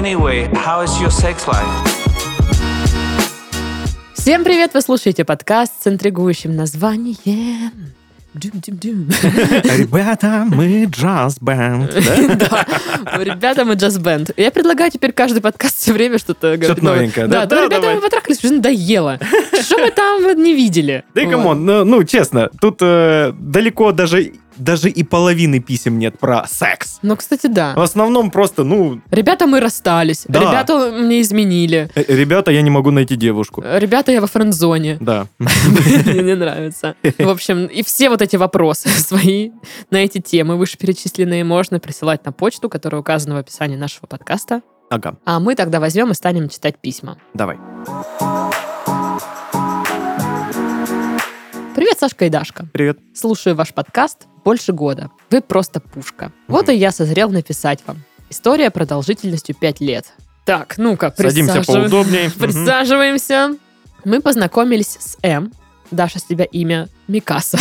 Anyway, 0.00 0.48
how 0.54 0.82
is 0.82 0.98
your 0.98 1.10
sex 1.10 1.46
life? 1.46 1.66
Всем 4.14 4.44
привет! 4.44 4.72
Вы 4.72 4.80
слушаете 4.80 5.26
подкаст 5.26 5.72
с 5.82 5.86
интригующим 5.86 6.56
названием... 6.56 7.70
Дум-дум-дум. 8.32 9.08
Ребята, 9.76 10.46
мы 10.50 10.84
джаз-бенд. 10.86 11.92
Да, 12.38 12.66
ребята, 13.22 13.66
мы 13.66 13.74
джаз-бенд. 13.74 14.30
Я 14.38 14.50
предлагаю 14.50 14.90
теперь 14.90 15.12
каждый 15.12 15.42
подкаст 15.42 15.76
все 15.76 15.92
время 15.92 16.16
что-то 16.16 16.56
говорить. 16.56 16.64
Что-то 16.64 16.84
новенькое, 16.84 17.26
Да, 17.26 17.40
да? 17.40 17.46
да, 17.46 17.56
Да, 17.56 17.64
ребята, 17.66 17.80
давай. 17.82 17.96
мы 17.96 18.00
потрахались, 18.00 18.42
уже 18.42 18.54
надоело. 18.54 19.18
Что 19.60 19.76
мы 19.78 19.90
там 19.90 20.42
не 20.42 20.54
видели? 20.54 21.04
Да 21.14 21.20
и 21.20 21.26
come 21.28 21.50
on, 21.50 21.66
ну, 21.66 21.84
ну, 21.84 22.04
честно, 22.04 22.48
тут 22.58 22.78
э, 22.80 23.34
далеко 23.38 23.92
даже, 23.92 24.32
даже 24.60 24.88
и 24.90 25.02
половины 25.02 25.60
писем 25.60 25.98
нет 25.98 26.18
про 26.18 26.46
секс. 26.48 26.98
Ну, 27.02 27.16
кстати, 27.16 27.46
В 27.46 27.52
да. 27.52 27.72
основном 27.74 28.30
просто, 28.30 28.64
ну, 28.64 29.00
Ребята, 29.10 29.46
мы 29.46 29.60
расстались. 29.60 30.24
Да. 30.28 30.40
Ребята, 30.40 30.90
мне 30.92 31.20
изменили. 31.20 31.90
э, 31.94 32.04
ребята, 32.08 32.50
я 32.50 32.62
не 32.62 32.70
могу 32.70 32.90
найти 32.90 33.16
девушку. 33.16 33.62
Ребята, 33.62 34.12
я 34.12 34.20
во 34.20 34.26
френдзоне. 34.26 34.98
Да. 35.00 35.26
Мне 35.38 36.22
не 36.22 36.34
нравится. 36.34 36.94
В 37.18 37.28
общем, 37.28 37.66
и 37.66 37.82
все 37.82 38.08
вот 38.10 38.22
эти 38.22 38.36
вопросы 38.36 38.88
свои 39.00 39.50
на 39.90 39.96
эти 39.98 40.18
темы 40.20 40.56
вышеперечисленные 40.56 41.44
можно 41.44 41.80
присылать 41.80 42.24
на 42.24 42.32
почту, 42.32 42.68
которая 42.68 43.00
указана 43.00 43.34
в 43.36 43.38
описании 43.38 43.76
нашего 43.76 44.06
подкаста. 44.06 44.62
Ага, 44.90 45.14
А 45.24 45.38
мы 45.38 45.54
тогда 45.54 45.78
возьмем 45.78 46.10
и 46.10 46.14
станем 46.14 46.48
читать 46.48 46.76
письма. 46.78 47.16
давай. 47.34 47.58
Привет, 51.80 51.98
Сашка 51.98 52.26
и 52.26 52.28
Дашка. 52.28 52.66
Привет. 52.74 52.98
Слушаю 53.14 53.56
ваш 53.56 53.72
подкаст 53.72 54.26
больше 54.44 54.74
года. 54.74 55.10
Вы 55.30 55.40
просто 55.40 55.80
пушка. 55.80 56.30
Вот 56.46 56.68
и 56.68 56.74
я 56.74 56.92
созрел 56.92 57.30
написать 57.30 57.80
вам. 57.86 58.02
История 58.28 58.70
продолжительностью 58.70 59.54
5 59.54 59.80
лет. 59.80 60.12
Так, 60.44 60.76
ну-ка, 60.76 61.10
Садимся 61.16 61.62
поудобнее. 61.62 62.30
Присаживаемся. 62.38 63.56
Мы 64.04 64.20
познакомились 64.20 64.98
с 65.00 65.16
М. 65.22 65.54
Даша, 65.90 66.18
с 66.18 66.24
тебя 66.24 66.44
имя 66.44 66.86
Микаса. 67.08 67.58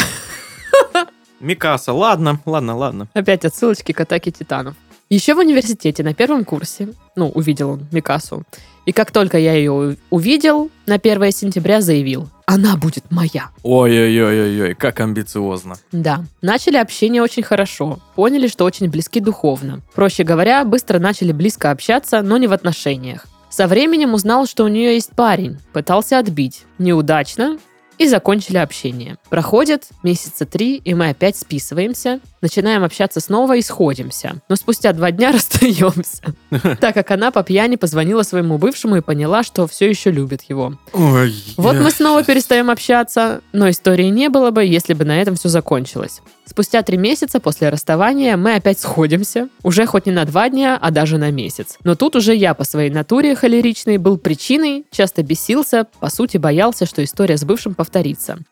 Микаса, 1.40 1.94
ладно, 1.94 2.42
ладно, 2.46 2.76
ладно. 2.76 3.08
Опять 3.14 3.46
отсылочки 3.46 3.94
к 3.94 4.02
атаке 4.02 4.32
титанов. 4.32 4.76
Еще 5.10 5.34
в 5.34 5.38
университете 5.38 6.04
на 6.04 6.14
первом 6.14 6.44
курсе, 6.44 6.90
ну, 7.16 7.30
увидел 7.30 7.70
он 7.70 7.88
Микасу, 7.94 8.44
и 8.86 8.92
как 8.92 9.12
только 9.12 9.38
я 9.38 9.54
ее 9.54 9.98
увидел, 10.10 10.70
на 10.88 10.96
1 10.96 11.32
сентября 11.32 11.80
заявил, 11.80 12.28
она 12.50 12.76
будет 12.78 13.12
моя. 13.12 13.52
Ой-ой-ой-ой, 13.62 14.74
как 14.74 15.00
амбициозно. 15.02 15.76
Да, 15.92 16.24
начали 16.42 16.78
общение 16.78 17.22
очень 17.22 17.44
хорошо, 17.44 18.00
поняли, 18.16 18.48
что 18.48 18.66
очень 18.66 18.90
близки 18.90 19.20
духовно. 19.20 19.82
Проще 19.94 20.24
говоря, 20.24 20.66
быстро 20.66 20.98
начали 20.98 21.32
близко 21.32 21.70
общаться, 21.70 22.24
но 22.24 22.38
не 22.38 22.48
в 22.48 22.54
отношениях. 22.54 23.28
Со 23.52 23.68
временем 23.68 24.16
узнал, 24.16 24.48
что 24.48 24.64
у 24.64 24.68
нее 24.68 24.96
есть 24.96 25.12
парень, 25.12 25.60
пытался 25.74 26.18
отбить. 26.18 26.64
Неудачно, 26.80 27.60
и 28.00 28.08
закончили 28.08 28.58
общение. 28.58 29.18
Проходит 29.30 29.90
месяца 30.04 30.46
три, 30.46 30.78
и 30.78 30.94
мы 30.94 31.10
опять 31.10 31.36
списываемся, 31.36 32.22
начинаем 32.42 32.84
общаться 32.84 33.20
снова 33.20 33.58
и 33.58 33.62
сходимся. 33.62 34.42
Но 34.48 34.56
спустя 34.56 34.94
два 34.94 35.12
дня 35.12 35.32
расстаемся, 35.34 36.24
так 36.80 36.94
как 36.96 37.12
она 37.12 37.30
по 37.30 37.44
пьяни 37.44 37.76
позвонила 37.76 38.24
своему 38.24 38.58
бывшему 38.58 38.96
и 38.96 39.02
поняла, 39.02 39.44
что 39.44 39.68
все 39.68 39.90
еще 39.90 40.12
любит 40.12 40.44
его. 40.44 40.76
Ой. 40.94 41.36
Вот 41.58 41.76
мы 41.76 41.92
снова 41.92 42.24
перестаем 42.24 42.70
общаться, 42.70 43.42
но 43.52 43.70
истории 43.70 44.08
не 44.08 44.30
было 44.30 44.52
бы, 44.52 44.64
если 44.64 44.94
бы 44.94 45.04
на 45.04 45.22
этом 45.22 45.36
все 45.36 45.50
закончилось. 45.50 46.22
Спустя 46.46 46.82
три 46.82 46.98
месяца 46.98 47.40
после 47.40 47.70
расставания 47.70 48.36
мы 48.36 48.56
опять 48.56 48.80
сходимся, 48.80 49.50
уже 49.62 49.86
хоть 49.86 50.08
не 50.08 50.12
на 50.12 50.26
два 50.26 50.50
дня, 50.50 50.80
а 50.82 50.90
даже 50.90 51.18
на 51.20 51.30
месяц. 51.30 51.78
Но 51.84 51.94
тут 51.94 52.16
уже 52.16 52.34
я 52.34 52.56
по 52.56 52.64
своей 52.64 52.90
натуре 52.90 53.36
холеричной 53.36 53.98
был 53.98 54.18
причиной, 54.18 54.86
часто 54.90 55.22
бесился, 55.22 55.86
по 56.00 56.10
сути 56.10 56.38
боялся, 56.38 56.88
что 56.88 57.04
история 57.04 57.38
с 57.38 57.44
бывшим 57.44 57.76
повторится. 57.76 57.89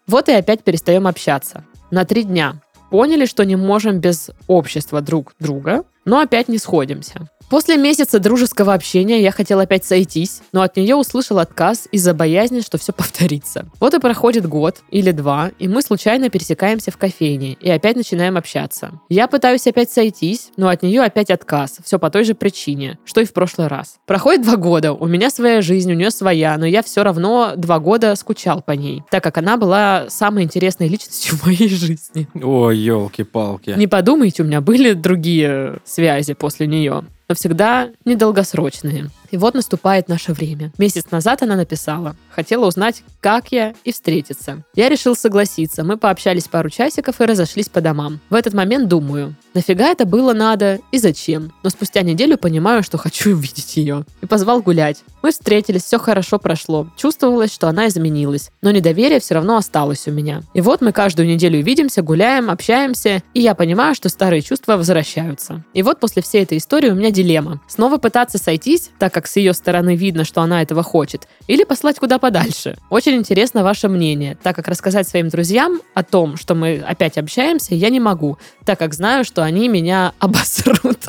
Вот 0.08 0.30
и 0.30 0.34
опять 0.34 0.64
перестаем 0.64 1.08
общаться. 1.08 1.64
На 1.92 2.06
три 2.06 2.24
дня. 2.24 2.62
Поняли, 2.90 3.26
что 3.26 3.44
не 3.44 3.56
можем 3.56 4.00
без 4.00 4.32
общества 4.48 5.02
друг 5.02 5.34
друга, 5.40 5.84
но 6.08 6.20
опять 6.20 6.48
не 6.48 6.58
сходимся. 6.58 7.30
После 7.50 7.78
месяца 7.78 8.20
дружеского 8.20 8.74
общения 8.74 9.22
я 9.22 9.32
хотел 9.32 9.60
опять 9.60 9.86
сойтись, 9.86 10.42
но 10.52 10.64
от 10.64 10.76
нее 10.76 10.96
услышал 10.96 11.40
отказ 11.40 11.88
из-за 11.94 12.14
боязни, 12.14 12.60
что 12.60 12.78
все 12.78 12.92
повторится. 12.92 13.66
Вот 13.80 13.94
и 13.94 14.00
проходит 14.00 14.46
год 14.46 14.80
или 14.90 15.12
два, 15.12 15.52
и 15.58 15.70
мы 15.70 15.82
случайно 15.82 16.30
пересекаемся 16.30 16.92
в 16.92 16.98
кофейне 16.98 17.54
и 17.54 17.70
опять 17.70 17.96
начинаем 17.96 18.36
общаться. 18.36 19.00
Я 19.08 19.28
пытаюсь 19.28 19.66
опять 19.66 19.90
сойтись, 19.90 20.50
но 20.58 20.68
от 20.68 20.84
нее 20.84 21.02
опять 21.02 21.30
отказ, 21.30 21.78
все 21.86 21.98
по 22.00 22.10
той 22.10 22.26
же 22.26 22.34
причине, 22.36 23.00
что 23.06 23.22
и 23.22 23.26
в 23.26 23.32
прошлый 23.32 23.68
раз. 23.68 23.96
Проходит 24.06 24.42
два 24.42 24.58
года, 24.58 24.92
у 24.92 25.08
меня 25.08 25.30
своя 25.30 25.62
жизнь, 25.62 25.90
у 25.90 25.96
нее 25.96 26.12
своя, 26.12 26.58
но 26.58 26.66
я 26.66 26.84
все 26.84 27.02
равно 27.02 27.54
два 27.56 27.80
года 27.80 28.14
скучал 28.18 28.62
по 28.62 28.74
ней, 28.74 29.04
так 29.10 29.24
как 29.24 29.38
она 29.38 29.56
была 29.56 30.08
самой 30.10 30.44
интересной 30.44 30.90
личностью 30.90 31.38
в 31.38 31.46
моей 31.46 31.70
жизни. 31.70 32.28
Ой, 32.34 32.78
елки-палки. 32.78 33.74
Не 33.78 33.88
подумайте, 33.88 34.44
у 34.44 34.46
меня 34.46 34.60
были 34.60 34.92
другие 34.92 35.78
связи 35.98 36.34
после 36.36 36.68
нее, 36.68 37.06
но 37.28 37.34
всегда 37.34 37.90
недолгосрочные. 38.06 39.10
И 39.32 39.38
вот 39.38 39.54
наступает 39.54 40.08
наше 40.08 40.34
время. 40.34 40.72
Месяц 40.78 41.12
назад 41.12 41.44
она 41.44 41.56
написала. 41.56 42.16
Хотела 42.30 42.68
узнать, 42.68 43.04
как 43.20 43.52
я, 43.52 43.74
и 43.84 43.92
встретиться. 43.92 44.64
Я 44.76 44.90
решил 44.90 45.16
согласиться. 45.16 45.84
Мы 45.84 45.98
пообщались 45.98 46.48
пару 46.48 46.70
часиков 46.70 47.20
и 47.20 47.26
разошлись 47.26 47.70
по 47.70 47.82
домам. 47.82 48.20
В 48.30 48.36
этот 48.36 48.54
момент 48.54 48.88
думаю, 48.88 49.36
нафига 49.54 49.90
это 49.90 50.06
было 50.06 50.34
надо 50.34 50.80
и 50.92 50.98
зачем? 50.98 51.52
Но 51.64 51.70
спустя 51.70 52.02
неделю 52.02 52.38
понимаю, 52.38 52.84
что 52.84 52.98
хочу 52.98 53.32
увидеть 53.34 53.78
ее. 53.78 54.06
И 54.22 54.26
позвал 54.26 54.62
гулять. 54.62 55.04
Мы 55.22 55.32
встретились, 55.32 55.84
все 55.84 56.00
хорошо 56.00 56.40
прошло. 56.40 56.88
Чувствовалось, 56.96 57.54
что 57.54 57.68
она 57.68 57.88
изменилась. 57.88 58.52
Но 58.62 58.72
недоверие 58.72 59.20
все 59.20 59.36
равно 59.36 59.58
осталось 59.58 60.08
у 60.08 60.12
меня. 60.12 60.44
И 60.54 60.62
вот 60.62 60.82
мы 60.82 60.92
каждую 60.92 61.28
неделю 61.28 61.62
видимся, 61.62 62.02
гуляем, 62.02 62.50
общаемся, 62.50 63.24
и 63.34 63.42
я 63.42 63.56
понимаю, 63.56 63.96
что 63.96 64.10
старые 64.10 64.42
чувства 64.42 64.78
возвращаются. 64.78 65.64
И 65.74 65.84
вот 65.84 66.00
после 66.00 66.22
всей 66.22 66.44
этой 66.44 66.60
истории 66.60 66.90
у 66.90 66.96
меня 66.96 67.12
дилемма. 67.12 67.62
Снова 67.68 67.98
пытаться 67.98 68.38
сойтись, 68.38 68.92
так 69.00 69.14
как 69.18 69.26
с 69.26 69.36
ее 69.36 69.56
стороны 69.56 69.96
видно, 69.96 70.26
что 70.26 70.42
она 70.42 70.62
этого 70.62 70.84
хочет, 70.84 71.28
или 71.48 71.64
послать 71.64 71.98
куда 71.98 72.20
подальше. 72.20 72.78
Очень 72.92 73.16
интересно 73.16 73.64
ваше 73.64 73.88
мнение, 73.88 74.38
так 74.44 74.56
как 74.56 74.68
рассказать 74.68 75.08
своим 75.08 75.30
друзьям 75.30 75.82
о 75.96 76.04
том, 76.04 76.38
что 76.38 76.54
мы 76.54 76.84
опять 76.88 77.18
общаемся, 77.18 77.74
я 77.74 77.90
не 77.90 78.00
могу, 78.00 78.38
так 78.64 78.78
как 78.78 78.94
знаю, 78.94 79.26
что 79.26 79.42
они 79.42 79.70
меня 79.70 80.14
обосрут. 80.20 81.00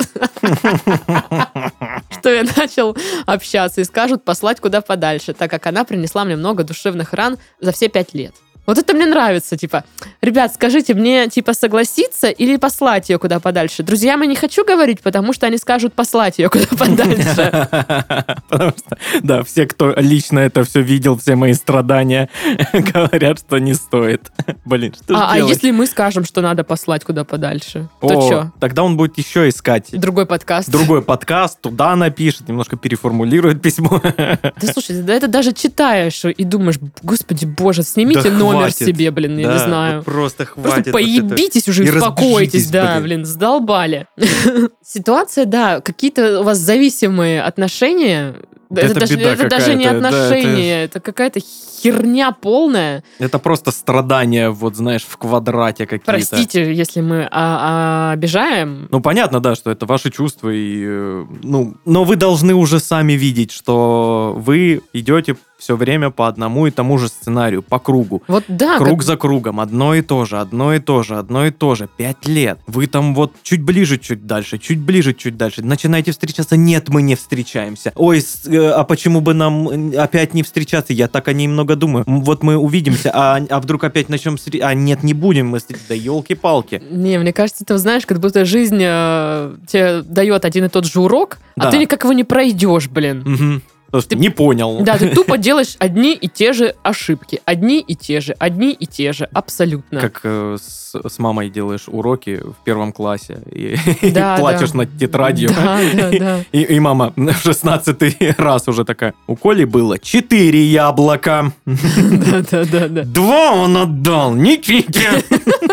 Что 2.09 2.29
я 2.29 2.43
начал 2.57 2.97
общаться 3.27 3.81
и 3.81 3.83
скажут 3.83 4.23
послать 4.23 4.59
куда 4.59 4.81
подальше, 4.81 5.33
так 5.33 5.51
как 5.51 5.67
она 5.67 5.83
принесла 5.83 6.25
мне 6.25 6.35
много 6.35 6.63
душевных 6.63 7.13
ран 7.13 7.37
за 7.61 7.71
все 7.71 7.89
пять 7.89 8.15
лет. 8.15 8.33
Вот 8.69 8.77
это 8.77 8.93
мне 8.93 9.07
нравится, 9.07 9.57
типа, 9.57 9.83
ребят, 10.21 10.53
скажите, 10.53 10.93
мне, 10.93 11.27
типа, 11.27 11.55
согласиться 11.55 12.27
или 12.27 12.55
послать 12.55 13.09
ее 13.09 13.17
куда 13.17 13.39
подальше? 13.39 13.81
Друзьям 13.81 14.21
я 14.21 14.27
не 14.27 14.35
хочу 14.35 14.63
говорить, 14.63 15.01
потому 15.01 15.33
что 15.33 15.47
они 15.47 15.57
скажут 15.57 15.95
послать 15.95 16.37
ее 16.37 16.49
куда 16.49 16.67
подальше. 16.77 17.67
Потому 18.49 18.73
что, 18.77 18.97
да, 19.23 19.43
все, 19.43 19.65
кто 19.65 19.95
лично 19.97 20.37
это 20.37 20.63
все 20.63 20.81
видел, 20.81 21.17
все 21.17 21.35
мои 21.35 21.53
страдания, 21.53 22.29
говорят, 22.73 23.39
что 23.39 23.57
не 23.57 23.73
стоит. 23.73 24.31
Блин, 24.65 24.93
что 24.93 25.15
А, 25.15 25.33
а 25.33 25.37
если 25.39 25.71
мы 25.71 25.87
скажем, 25.87 26.23
что 26.23 26.41
надо 26.41 26.63
послать 26.63 27.03
куда 27.03 27.23
подальше, 27.23 27.89
то 28.01 28.21
что? 28.21 28.51
Тогда 28.59 28.83
он 28.83 28.97
будет 28.97 29.17
еще 29.17 29.49
искать 29.49 29.87
Другой 29.93 30.27
подкаст. 30.27 30.69
другой 30.69 31.01
подкаст, 31.01 31.59
туда 31.59 31.95
напишет, 31.95 32.47
немножко 32.47 32.77
переформулирует 32.77 33.63
письмо. 33.63 33.99
Да 34.03 34.73
слушай, 34.73 35.01
да 35.01 35.15
это 35.15 35.27
даже 35.27 35.53
читаешь 35.53 36.23
и 36.25 36.43
думаешь, 36.43 36.77
господи 37.01 37.45
боже, 37.45 37.81
снимите 37.81 38.29
номер 38.29 38.58
хватит. 38.61 38.87
себе, 38.87 39.11
блин, 39.11 39.37
я 39.37 39.47
Да, 39.47 39.53
не 39.53 39.59
знаю. 39.59 39.95
вот 39.97 40.05
Просто 40.05 40.45
хватит. 40.45 40.63
Просто 40.71 40.91
вот 40.91 40.93
поебитесь 40.93 41.67
уже, 41.67 41.85
И 41.85 41.89
успокойтесь, 41.89 42.69
да, 42.69 42.93
блин. 42.95 43.03
блин, 43.03 43.25
задолбали. 43.25 44.07
Ситуация, 44.85 45.45
да, 45.45 45.81
какие-то 45.81 46.41
у 46.41 46.43
вас 46.43 46.57
зависимые 46.57 47.41
отношения. 47.41 48.35
Да 48.69 48.83
это 48.83 48.91
это 48.91 48.99
даже, 48.99 49.15
беда 49.17 49.33
это 49.33 49.47
даже 49.49 49.73
не 49.73 49.85
какая-то, 49.85 50.01
да, 50.01 50.09
это- 50.09 50.25
отношения, 50.27 50.83
это 50.83 50.99
какая-то 50.99 51.39
херня 51.81 52.31
полная. 52.31 53.03
Это 53.17 53.39
просто 53.39 53.71
страдания, 53.71 54.51
вот 54.51 54.75
знаешь, 54.75 55.01
в 55.09 55.17
квадрате 55.17 55.85
какие-то. 55.87 56.05
Простите, 56.11 56.71
если 56.71 57.01
мы 57.01 57.23
а- 57.23 57.29
а- 57.31 58.11
обижаем. 58.13 58.87
Ну, 58.91 58.99
понятно, 59.01 59.39
да, 59.39 59.55
что 59.55 59.71
это 59.71 59.87
ваши 59.87 60.11
чувства, 60.11 60.49
и, 60.49 60.83
э, 60.85 61.25
ну, 61.41 61.77
но 61.85 62.03
вы 62.03 62.15
должны 62.15 62.53
уже 62.53 62.79
сами 62.79 63.13
видеть, 63.13 63.51
что 63.51 64.35
вы 64.37 64.81
идете 64.93 65.35
все 65.59 65.75
время 65.75 66.09
по 66.09 66.27
одному 66.27 66.65
и 66.67 66.71
тому 66.71 66.97
же 66.97 67.09
сценарию, 67.09 67.61
по 67.61 67.77
кругу. 67.79 68.23
Вот 68.27 68.45
да, 68.47 68.77
Круг 68.77 68.99
как- 68.99 69.03
за 69.03 69.17
кругом, 69.17 69.59
одно 69.59 69.93
и 69.93 70.01
то 70.01 70.25
же, 70.25 70.39
одно 70.39 70.73
и 70.73 70.79
то 70.79 71.03
же, 71.03 71.17
одно 71.17 71.45
и 71.45 71.51
то 71.51 71.75
же. 71.75 71.87
Пять 71.97 72.27
лет. 72.27 72.59
Вы 72.65 72.87
там 72.87 73.13
вот 73.13 73.33
чуть 73.43 73.61
ближе, 73.61 73.97
чуть 73.97 74.25
дальше, 74.25 74.57
чуть 74.57 74.79
ближе, 74.79 75.13
чуть 75.13 75.37
дальше. 75.37 75.61
Начинаете 75.61 76.11
встречаться. 76.11 76.55
Нет, 76.57 76.89
мы 76.89 77.01
не 77.01 77.15
встречаемся. 77.15 77.91
Ой, 77.95 78.21
с- 78.21 78.47
э, 78.47 78.69
а 78.71 78.83
почему 78.85 79.21
бы 79.21 79.33
нам 79.33 79.91
опять 79.97 80.33
не 80.33 80.43
встречаться? 80.43 80.93
Я 80.93 81.07
так 81.07 81.27
о 81.27 81.33
ней 81.33 81.47
много 81.47 81.75
думаю. 81.75 82.05
Вот 82.07 82.41
мы 82.41 82.55
увидимся, 82.57 83.11
а, 83.13 83.39
а 83.49 83.59
вдруг 83.59 83.83
опять 83.83 84.09
начнем 84.09 84.37
встречаться? 84.37 84.69
А 84.69 84.73
нет, 84.73 85.03
не 85.03 85.13
будем 85.13 85.47
мы 85.49 85.59
встретиться. 85.59 85.89
Да 85.89 85.95
елки-палки. 85.95 86.81
Не, 86.89 87.19
мне 87.19 87.33
кажется, 87.33 87.65
ты 87.65 87.77
знаешь, 87.77 88.05
как 88.05 88.19
будто 88.19 88.45
жизнь 88.45 88.79
э, 88.81 89.55
тебе 89.67 90.01
дает 90.03 90.45
один 90.45 90.65
и 90.65 90.69
тот 90.69 90.85
же 90.85 91.01
урок, 91.01 91.37
а 91.57 91.63
Да. 91.65 91.71
ты 91.71 91.77
никак 91.77 92.03
его 92.03 92.13
не 92.13 92.23
пройдешь, 92.23 92.87
блин. 92.87 93.23
Мгм. 93.25 93.61
Ты- 93.91 94.15
Не 94.15 94.29
понял. 94.29 94.81
Да, 94.81 94.97
ты 94.97 95.09
тупо 95.09 95.37
делаешь 95.39 95.75
одни 95.79 96.13
и 96.13 96.27
те 96.27 96.53
же 96.53 96.75
ошибки. 96.83 97.41
Одни 97.45 97.79
и 97.79 97.95
те 97.95 98.21
же, 98.21 98.33
одни 98.39 98.71
и 98.71 98.85
те 98.85 99.13
же, 99.13 99.25
абсолютно. 99.33 99.99
Как 99.99 100.21
э, 100.23 100.57
с, 100.61 100.93
с 100.95 101.19
мамой 101.19 101.49
делаешь 101.49 101.85
уроки 101.87 102.39
в 102.43 102.63
первом 102.63 102.91
классе 102.91 103.39
и, 103.51 103.75
Да, 104.11 104.37
плачешь 104.37 104.71
да. 104.71 104.77
над 104.79 104.97
тетрадью. 104.97 105.49
Да, 105.49 105.79
да, 105.93 106.09
да. 106.19 106.39
И, 106.51 106.61
и 106.61 106.79
мама 106.79 107.13
в 107.15 107.33
16 107.41 108.37
раз 108.39 108.67
уже 108.67 108.85
такая, 108.85 109.13
у 109.27 109.35
Коли 109.35 109.63
было 109.65 109.97
4 109.97 110.63
яблока. 110.65 111.51
Да, 111.65 112.41
да, 112.51 112.65
да, 112.65 112.87
да. 112.87 113.03
Два 113.03 113.51
он 113.53 113.77
отдал, 113.77 114.33
Никите. 114.35 115.23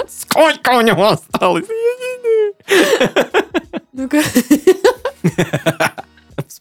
Сколько 0.09 0.71
у 0.79 0.81
него 0.81 1.09
осталось? 1.09 1.65
Ну-ка. 3.93 4.23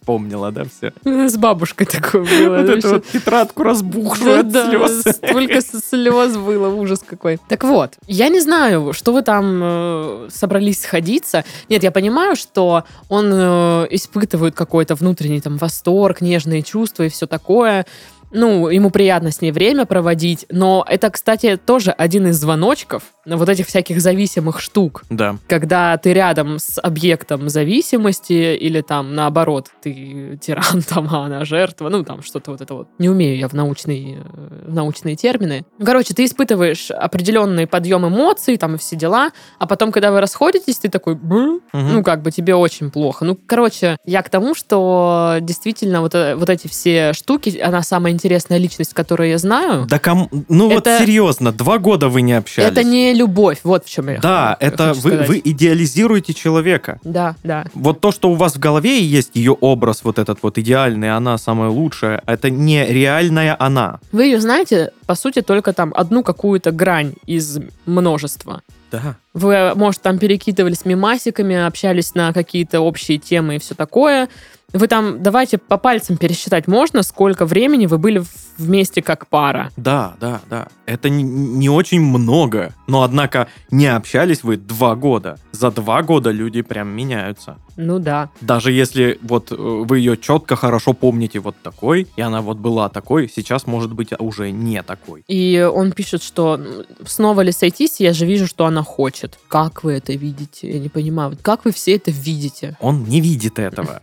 Вспомнила, 0.05 0.51
да, 0.51 0.65
все? 0.65 0.93
С 1.03 1.35
бабушкой 1.35 1.87
такое 1.87 2.23
было. 2.23 2.57
Вот 2.57 2.69
эту 2.69 2.89
вот 2.89 3.07
тетрадку 3.07 3.63
разбухшую 3.63 4.41
от 4.41 4.51
слез. 4.51 5.15
Столько 5.15 5.61
слез 5.61 6.37
было, 6.37 6.67
ужас 6.67 7.03
какой. 7.03 7.39
Так 7.49 7.63
вот, 7.63 7.95
я 8.05 8.29
не 8.29 8.39
знаю, 8.39 8.93
что 8.93 9.13
вы 9.13 9.23
там 9.23 9.61
э, 9.63 10.27
собрались 10.29 10.81
сходиться. 10.81 11.43
Нет, 11.69 11.81
я 11.81 11.89
понимаю, 11.89 12.35
что 12.35 12.83
он 13.09 13.31
э, 13.33 13.87
испытывает 13.89 14.53
какой-то 14.53 14.93
внутренний 14.93 15.41
там 15.41 15.57
восторг, 15.57 16.21
нежные 16.21 16.61
чувства 16.61 17.01
и 17.01 17.09
все 17.09 17.25
такое. 17.25 17.87
Ну, 18.35 18.67
ему 18.69 18.89
приятно 18.89 19.31
с 19.31 19.41
ней 19.41 19.51
время 19.51 19.85
проводить, 19.85 20.45
но 20.49 20.85
это, 20.87 21.09
кстати, 21.09 21.57
тоже 21.57 21.91
один 21.91 22.27
из 22.27 22.35
звоночков 22.37 23.03
вот 23.25 23.49
этих 23.49 23.65
всяких 23.67 24.01
зависимых 24.01 24.59
штук 24.59 25.03
Да. 25.09 25.37
когда 25.47 25.97
ты 25.97 26.13
рядом 26.13 26.59
с 26.59 26.79
объектом 26.79 27.49
зависимости 27.49 28.55
или 28.55 28.81
там 28.81 29.15
наоборот 29.15 29.69
ты 29.81 30.37
тиран 30.41 30.81
там 30.87 31.07
а 31.11 31.25
она 31.25 31.43
жертва 31.45 31.89
ну 31.89 32.03
там 32.03 32.21
что-то 32.21 32.51
вот 32.51 32.61
это 32.61 32.73
вот 32.75 32.87
не 32.99 33.09
умею 33.09 33.37
я 33.37 33.47
в 33.47 33.53
научные 33.53 34.17
э, 34.19 34.67
в 34.67 34.73
научные 34.75 35.15
термины 35.15 35.65
короче 35.83 36.13
ты 36.13 36.23
испытываешь 36.25 36.91
определенный 36.91 37.65
подъем 37.65 38.07
эмоций 38.07 38.57
там 38.57 38.75
и 38.75 38.77
все 38.77 38.95
дела 38.95 39.31
а 39.57 39.65
потом 39.65 39.91
когда 39.91 40.11
вы 40.11 40.21
расходитесь 40.21 40.77
ты 40.77 40.89
такой. 40.89 41.15
Мгм. 41.15 41.61
ну 41.73 42.03
как 42.03 42.21
бы 42.21 42.29
тебе 42.31 42.53
очень 42.53 42.91
плохо 42.91 43.25
ну 43.25 43.35
короче 43.47 43.97
я 44.05 44.21
к 44.21 44.29
тому 44.29 44.53
что 44.53 45.37
действительно 45.41 46.01
вот 46.01 46.13
э, 46.13 46.35
вот 46.35 46.49
эти 46.51 46.67
все 46.67 47.13
штуки 47.13 47.57
она 47.57 47.81
самая 47.81 48.13
интересная 48.13 48.24
личность 48.57 48.93
которую 48.93 49.29
я 49.29 49.37
знаю 49.37 49.85
Да 49.87 49.99
кому... 49.99 50.29
Ну 50.49 50.69
вот 50.69 50.87
Это- 50.87 50.99
серьезно, 51.03 51.51
два 51.51 51.77
года 51.77 52.09
вы 52.09 52.21
не 52.21 52.33
общались. 52.33 52.69
это 52.69 52.83
не 52.83 53.13
любовь 53.13 53.59
вот 53.63 53.85
в 53.85 53.89
чем 53.89 54.09
я 54.09 54.19
Да, 54.19 54.57
х- 54.59 54.65
это 54.67 54.87
хочу 54.89 55.01
вы, 55.01 55.09
сказать. 55.09 55.27
вы 55.29 55.41
идеализируете 55.43 56.33
человека. 56.33 56.99
да 57.03 57.35
да 57.43 57.65
Вот 57.73 58.01
то, 58.01 58.11
что 58.11 58.29
у 58.29 58.35
вас 58.35 58.55
в 58.55 58.59
голове 58.59 59.01
есть 59.03 59.31
ее 59.33 59.51
образ, 59.53 60.01
вот 60.03 60.19
этот 60.19 60.39
вот 60.41 60.57
идеальный, 60.57 61.15
она 61.15 61.37
самая 61.37 61.69
лучшая, 61.69 62.21
это 62.25 62.49
не 62.49 62.85
реальная 62.85 63.55
она. 63.59 63.99
Вы 64.11 64.25
ее 64.25 64.39
знаете, 64.41 64.91
по 65.05 65.15
сути, 65.15 65.41
только 65.41 65.73
там 65.73 65.91
одну 65.95 66.23
какую-то 66.23 66.71
грань 66.71 67.13
из 67.25 67.59
множества. 67.85 68.61
Да. 68.91 69.15
Вы, 69.33 69.73
может, 69.75 70.01
там 70.01 70.19
перекидывались 70.19 70.85
мимасиками, 70.85 71.55
общались 71.55 72.15
на 72.15 72.31
какие-то 72.33 72.79
общие 72.81 73.17
темы 73.17 73.55
и 73.55 73.59
все 73.59 73.75
такое. 73.75 74.29
Вы 74.75 74.89
там, 74.89 75.23
давайте 75.23 75.57
по 75.57 75.77
пальцам 75.77 76.17
пересчитать 76.17 76.67
можно, 76.67 77.01
сколько 77.01 77.45
времени 77.45 77.85
вы 77.85 77.97
были 77.97 78.21
вместе 78.57 79.01
как 79.01 79.27
пара. 79.27 79.71
Да, 79.77 80.15
да, 80.19 80.41
да. 80.49 80.67
Это 80.85 81.07
не, 81.07 81.23
не 81.23 81.69
очень 81.69 82.01
много. 82.01 82.73
Но, 82.85 83.03
однако, 83.03 83.47
не 83.71 83.87
общались 83.87 84.43
вы 84.43 84.57
два 84.57 84.95
года. 84.95 85.39
За 85.53 85.71
два 85.71 86.03
года 86.03 86.29
люди 86.31 86.61
прям 86.61 86.89
меняются. 86.89 87.57
Ну 87.77 87.99
да. 87.99 88.29
Даже 88.41 88.73
если 88.73 89.17
вот 89.21 89.53
э, 89.53 89.55
вы 89.55 89.99
ее 89.99 90.17
четко, 90.17 90.57
хорошо 90.57 90.91
помните 90.91 91.39
вот 91.39 91.55
такой, 91.63 92.07
и 92.17 92.21
она 92.21 92.41
вот 92.41 92.57
была 92.57 92.89
такой, 92.89 93.31
сейчас 93.33 93.67
может 93.67 93.93
быть 93.93 94.09
уже 94.19 94.51
не 94.51 94.83
такой. 94.83 95.23
И 95.29 95.61
он 95.73 95.93
пишет, 95.93 96.21
что 96.21 96.59
снова 97.05 97.41
ли 97.41 97.53
сойтись, 97.53 98.01
я 98.01 98.11
же 98.11 98.25
вижу, 98.25 98.45
что 98.45 98.65
она 98.65 98.83
хочет. 98.83 99.39
Как 99.47 99.85
вы 99.85 99.93
это 99.93 100.11
видите? 100.11 100.69
Я 100.69 100.79
не 100.79 100.89
понимаю. 100.89 101.29
Вот 101.29 101.39
Как 101.41 101.63
вы 101.63 101.71
все 101.71 101.95
это 101.95 102.11
видите? 102.11 102.75
Он 102.81 103.05
не 103.05 103.21
видит 103.21 103.57
этого. 103.57 104.01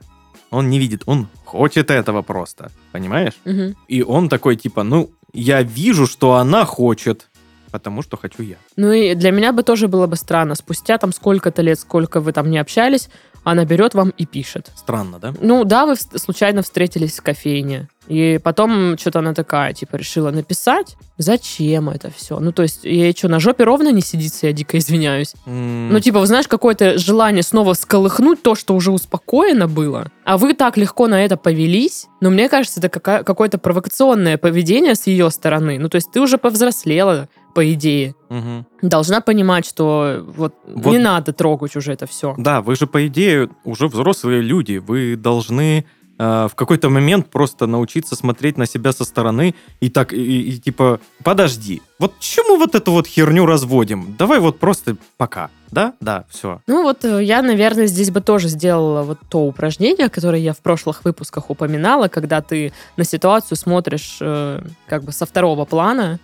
Он 0.53 0.69
не 0.71 0.79
видит, 0.79 1.03
он 1.07 1.29
хочет 1.45 1.91
этого 1.91 2.23
просто. 2.23 2.71
Понимаешь? 2.93 3.35
Мгм. 3.45 3.75
И 3.89 4.03
он 4.03 4.29
такой 4.29 4.57
типа, 4.57 4.83
ну, 4.85 5.11
я 5.33 5.63
вижу, 5.63 6.07
что 6.07 6.35
она 6.35 6.65
хочет, 6.65 7.31
потому 7.73 8.03
что 8.03 8.17
хочу 8.17 8.43
я. 8.43 8.57
Ну 8.77 8.93
и 8.93 9.15
для 9.15 9.31
меня 9.33 9.53
бы 9.53 9.63
тоже 9.63 9.89
было 9.89 10.07
бы 10.07 10.17
странно. 10.17 10.55
Спустя 10.55 10.99
там 10.99 11.13
сколько-то 11.13 11.63
лет, 11.63 11.81
сколько 11.81 12.21
вы 12.21 12.33
там 12.33 12.51
не 12.51 12.59
общались, 12.59 13.09
она 13.45 13.65
берет 13.65 13.95
вам 13.95 14.11
и 14.11 14.25
пишет. 14.27 14.71
Странно, 14.77 15.19
да? 15.19 15.35
Ну 15.41 15.65
да, 15.65 15.87
вы 15.87 15.97
случайно 15.97 16.63
встретились 16.63 17.19
в 17.19 17.23
кофейне. 17.23 17.89
И 18.09 18.39
потом 18.43 18.99
что-то 18.99 19.21
она 19.21 19.33
такая, 19.33 19.73
типа, 19.73 19.97
решила 19.97 20.31
написать. 20.31 20.97
Зачем 21.19 21.89
это 21.89 22.11
все? 22.11 22.39
Ну, 22.41 22.53
то 22.53 22.63
есть, 22.63 22.85
ей 22.85 23.13
что, 23.17 23.29
на 23.29 23.39
жопе 23.41 23.63
ровно 23.65 23.91
не 23.93 24.01
сидится, 24.03 24.49
я 24.49 24.53
дико 24.53 24.77
извиняюсь. 24.77 25.35
М, 25.47 25.89
Ну, 25.93 26.01
типа, 26.01 26.19
вы 26.21 26.27
знаешь, 26.27 26.49
какое-то 26.49 26.99
желание 26.99 27.43
снова 27.45 27.75
всколыхнуть 27.75 28.43
то, 28.43 28.55
что 28.57 28.75
уже 28.75 28.91
успокоено 28.91 29.69
было, 29.69 30.09
а 30.25 30.37
вы 30.37 30.53
так 30.55 30.77
легко 30.77 31.07
на 31.07 31.25
это 31.25 31.37
повелись. 31.37 32.07
Но 32.21 32.31
мне 32.31 32.49
кажется, 32.49 32.81
это 32.81 32.89
какая- 32.89 33.23
какое-то 33.23 33.59
провокационное 33.59 34.37
поведение 34.37 34.95
с 34.97 35.07
ее 35.07 35.31
стороны. 35.31 35.79
Ну, 35.79 35.89
то 35.89 35.97
есть, 35.97 36.11
ты 36.13 36.21
уже 36.21 36.39
повзрослела, 36.39 37.29
по 37.55 37.73
идее. 37.73 38.15
мгм. 38.29 38.67
Должна 38.83 39.21
понимать, 39.21 39.67
что 39.67 40.25
вот, 40.37 40.55
Вот. 40.67 40.91
не 40.93 40.99
надо 40.99 41.33
трогать 41.33 41.77
уже 41.77 41.93
это 41.93 42.07
все. 42.07 42.35
Да, 42.39 42.61
вы 42.63 42.77
же, 42.77 42.87
по 42.87 43.07
идее, 43.07 43.49
уже 43.65 43.89
взрослые 43.89 44.41
люди. 44.43 44.79
Вы 44.79 45.17
должны 45.17 45.85
э, 46.19 46.49
в 46.51 46.55
какой-то 46.55 46.89
момент 46.91 47.31
просто 47.31 47.67
научиться 47.67 48.17
смотреть 48.17 48.57
на 48.59 48.67
себя 48.67 48.93
со 48.93 49.05
стороны 49.05 49.55
и 49.81 49.89
так, 49.91 50.13
и, 50.13 50.43
и 50.51 50.59
типа, 50.59 51.01
подожди, 51.25 51.83
вот 51.99 52.15
чему 52.21 52.57
вот 52.59 52.75
эту 52.75 52.93
вот 52.93 53.07
херню 53.07 53.47
разводим? 53.47 54.15
Давай 54.19 54.39
вот 54.39 54.59
просто 54.59 54.97
пока. 55.17 55.51
Да? 55.73 55.95
Да, 56.01 56.25
все. 56.31 56.61
Ну 56.67 56.83
вот 56.83 57.05
э, 57.05 57.25
я, 57.25 57.43
наверное, 57.43 57.87
здесь 57.87 58.11
бы 58.11 58.21
тоже 58.21 58.49
сделала 58.49 59.03
вот 59.03 59.19
то 59.29 59.41
упражнение, 59.47 60.09
которое 60.09 60.41
я 60.41 60.53
в 60.53 60.59
прошлых 60.59 61.05
выпусках 61.05 61.51
упоминала, 61.51 62.09
когда 62.09 62.41
ты 62.43 62.73
на 62.97 63.05
ситуацию 63.05 63.57
смотришь 63.57 64.19
э, 64.21 64.61
как 64.87 65.03
бы 65.05 65.13
со 65.13 65.27
второго 65.27 65.65
плана, 65.65 66.19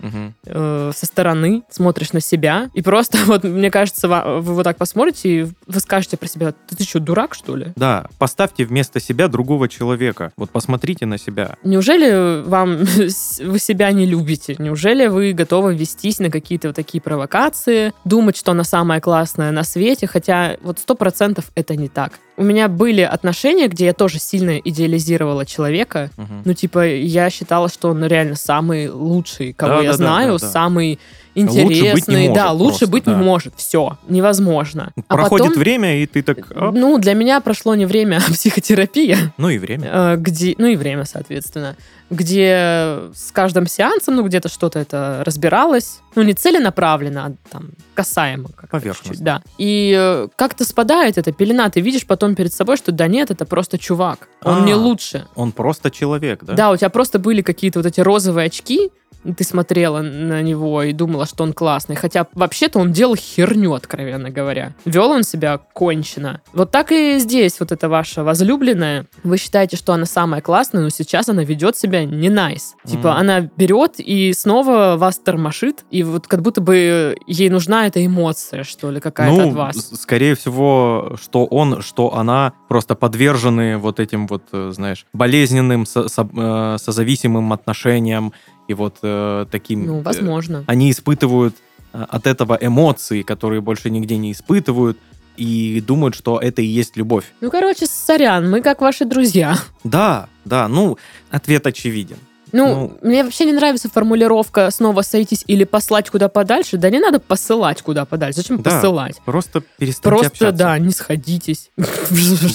э, 0.44 0.92
со 0.94 1.06
стороны, 1.06 1.62
смотришь 1.70 2.12
на 2.12 2.20
себя, 2.20 2.68
и 2.74 2.82
просто 2.82 3.18
вот, 3.26 3.42
мне 3.44 3.70
кажется, 3.70 4.06
ва- 4.08 4.38
вы 4.40 4.54
вот 4.54 4.64
так 4.64 4.76
посмотрите, 4.76 5.28
и 5.28 5.46
вы 5.66 5.80
скажете 5.80 6.16
про 6.16 6.28
себя, 6.28 6.52
ты, 6.52 6.76
ты 6.76 6.84
что, 6.84 7.00
дурак, 7.00 7.34
что 7.34 7.56
ли? 7.56 7.68
Да, 7.76 8.06
поставьте 8.18 8.64
вместо 8.64 9.00
себя 9.00 9.28
другого 9.28 9.68
человека. 9.68 10.32
Вот 10.36 10.50
посмотрите 10.50 11.06
на 11.06 11.16
себя. 11.18 11.56
Неужели 11.64 12.42
вам 12.46 12.76
вы 12.84 13.58
себя 13.58 13.90
не 13.92 14.04
любите? 14.06 14.56
Неужели 14.58 15.06
вы 15.06 15.32
готовы 15.32 15.74
вестись 15.74 16.18
на 16.18 16.30
какие-то 16.30 16.68
вот 16.68 16.76
такие 16.76 17.00
провокации, 17.00 17.92
думать, 18.04 18.36
что 18.36 18.52
она 18.52 18.64
самая 18.64 19.00
классная 19.00 19.37
на 19.38 19.64
свете, 19.64 20.06
хотя 20.06 20.56
вот 20.60 20.78
сто 20.78 20.94
процентов 20.94 21.50
это 21.54 21.76
не 21.76 21.88
так. 21.88 22.12
У 22.38 22.44
меня 22.44 22.68
были 22.68 23.00
отношения, 23.02 23.66
где 23.68 23.86
я 23.86 23.92
тоже 23.92 24.18
сильно 24.18 24.58
идеализировала 24.58 25.44
человека. 25.44 26.10
Мгм. 26.16 26.42
Ну, 26.44 26.54
типа, 26.54 26.86
я 26.86 27.30
считала, 27.30 27.68
что 27.68 27.90
он 27.90 28.04
реально 28.04 28.36
самый 28.36 28.88
лучший, 28.88 29.52
кого 29.52 29.78
Да, 29.78 29.82
я 29.82 29.90
да, 29.90 29.96
знаю, 29.96 30.38
да, 30.38 30.46
да. 30.46 30.52
самый 30.52 30.98
Лучше 31.34 31.64
быть 31.64 31.68
не 31.68 31.74
интересный. 31.76 32.28
да, 32.34 32.44
может 32.46 32.60
лучше 32.60 32.78
просто, 32.78 32.92
быть 32.92 33.04
да. 33.04 33.14
не 33.14 33.22
может. 33.22 33.54
Все, 33.56 33.98
невозможно. 34.08 34.92
А 35.08 35.14
Проходит 35.14 35.46
потом, 35.48 35.60
время, 35.60 36.02
и 36.02 36.06
ты 36.06 36.22
так... 36.22 36.38
«А, 36.50 36.72
Ну, 36.72 36.98
для 36.98 37.14
меня 37.14 37.40
прошло 37.40 37.74
не 37.74 37.86
время, 37.86 38.20
а 38.26 38.32
психотерапия. 38.32 39.32
Ну 39.36 39.48
и 39.48 39.58
время. 39.58 39.90
Э, 39.92 40.16
где, 40.16 40.54
ну 40.58 40.66
и 40.66 40.76
время, 40.76 41.04
соответственно, 41.04 41.76
где 42.10 42.98
с 43.14 43.30
каждым 43.32 43.66
сеансом, 43.66 44.16
ну, 44.16 44.24
где-то 44.24 44.48
что-то 44.48 44.78
это 44.78 45.22
разбиралось, 45.24 46.00
ну, 46.14 46.22
не 46.22 46.32
целенаправленно, 46.32 47.26
а 47.26 47.32
там 47.50 47.70
касаемо. 47.94 48.48
Поверхностно. 48.70 49.10
чуть-чуть, 49.10 49.24
Да. 49.24 49.42
И 49.58 49.94
э, 49.96 50.28
как-то 50.36 50.64
спадает 50.64 51.18
эта 51.18 51.32
пелена, 51.32 51.68
ты 51.70 51.80
видишь 51.80 52.06
потом 52.06 52.27
перед 52.34 52.52
собой, 52.52 52.76
что 52.76 52.92
да 52.92 53.06
нет, 53.06 53.30
это 53.30 53.44
просто 53.44 53.78
чувак, 53.78 54.28
он 54.42 54.62
А. 54.62 54.66
не 54.66 54.74
лучше. 54.74 55.26
Он 55.34 55.52
просто 55.52 55.90
человек, 55.90 56.44
да? 56.44 56.54
Да? 56.54 56.70
у 56.72 56.76
тебя 56.76 56.90
просто 56.90 57.18
были 57.18 57.42
какие-то 57.42 57.78
вот 57.78 57.86
эти 57.86 58.00
розовые 58.00 58.46
очки, 58.46 58.90
ты 59.36 59.44
смотрела 59.44 60.00
на 60.02 60.42
него 60.42 60.82
и 60.82 60.92
думала, 60.92 61.26
что 61.26 61.44
он 61.44 61.52
классный. 61.52 61.96
Хотя 61.96 62.26
вообще-то 62.34 62.78
он 62.78 62.92
делал 62.92 63.16
херню, 63.16 63.74
откровенно 63.74 64.30
говоря. 64.30 64.74
Вел 64.84 65.10
он 65.10 65.22
себя 65.22 65.58
кончено. 65.58 66.40
Вот 66.52 66.70
так 66.70 66.92
и 66.92 67.18
здесь 67.18 67.60
вот 67.60 67.72
эта 67.72 67.88
ваша 67.88 68.24
возлюбленная. 68.24 69.06
Вы 69.24 69.36
считаете, 69.38 69.76
что 69.76 69.92
она 69.92 70.06
самая 70.06 70.40
классная, 70.40 70.82
но 70.82 70.88
сейчас 70.90 71.28
она 71.28 71.44
ведет 71.44 71.76
себя 71.76 72.04
не 72.04 72.28
найс. 72.28 72.74
Типа 72.84 73.08
Мгм. 73.10 73.16
она 73.20 73.40
берет 73.56 73.94
и 73.98 74.32
снова 74.32 74.94
вас 74.96 75.18
тормошит, 75.18 75.84
и 75.90 76.02
вот 76.02 76.26
как 76.26 76.42
будто 76.42 76.60
бы 76.60 77.16
ей 77.26 77.50
нужна 77.50 77.86
эта 77.86 78.04
эмоция, 78.04 78.64
что 78.64 78.90
ли, 78.90 79.00
какая-то 79.00 79.36
ну, 79.42 79.48
от 79.48 79.54
вас. 79.54 79.76
скорее 80.00 80.34
всего, 80.34 81.16
что 81.22 81.44
он, 81.46 81.82
что 81.82 82.14
она 82.14 82.52
просто 82.68 82.94
подвержены 82.94 83.78
вот 83.78 84.00
этим 84.00 84.26
вот, 84.26 84.42
э, 84.52 84.70
знаешь, 84.72 85.06
болезненным, 85.12 85.86
со- 85.86 86.08
со- 86.08 86.28
э, 86.36 86.76
созависимым 86.78 87.52
отношениям 87.52 88.32
и 88.68 88.74
вот 88.74 88.98
э, 89.02 89.46
таким... 89.50 89.86
Ну, 89.86 89.98
э, 89.98 90.02
возможно. 90.02 90.64
они 90.66 90.90
испытывают 90.90 91.56
э, 91.92 92.04
от 92.08 92.26
этого 92.26 92.56
эмоции, 92.60 93.22
которые 93.22 93.60
больше 93.60 93.90
нигде 93.90 94.16
не 94.16 94.30
испытывают, 94.32 94.98
и 95.36 95.80
думают, 95.86 96.14
что 96.14 96.38
это 96.40 96.62
и 96.62 96.66
есть 96.66 96.96
любовь. 96.96 97.24
Ну, 97.40 97.50
короче, 97.50 97.86
сорян, 97.86 98.50
мы 98.50 98.60
как 98.60 98.80
ваши 98.80 99.04
друзья. 99.04 99.56
Да, 99.84 100.28
да, 100.44 100.68
ну, 100.68 100.98
ответ 101.30 101.66
очевиден. 101.66 102.18
Ну, 102.52 102.66
Ну. 102.66 102.98
мне 103.08 103.24
вообще 103.24 103.44
не 103.44 103.52
нравится 103.52 103.88
формулировка 103.88 104.70
снова 104.70 105.02
сойтись 105.02 105.44
или 105.46 105.64
послать 105.64 106.10
куда 106.10 106.28
подальше. 106.28 106.76
Да 106.76 106.90
не 106.90 106.98
надо 106.98 107.20
посылать 107.20 107.82
куда 107.82 108.04
подальше. 108.04 108.40
Зачем 108.40 108.60
Да, 108.62 108.70
посылать? 108.70 109.16
Просто 109.24 109.62
перестаньте 109.78 110.08
Просто, 110.08 110.26
общаться. 110.28 110.56
да, 110.56 110.78
не 110.78 110.90
сходитесь. 110.90 111.70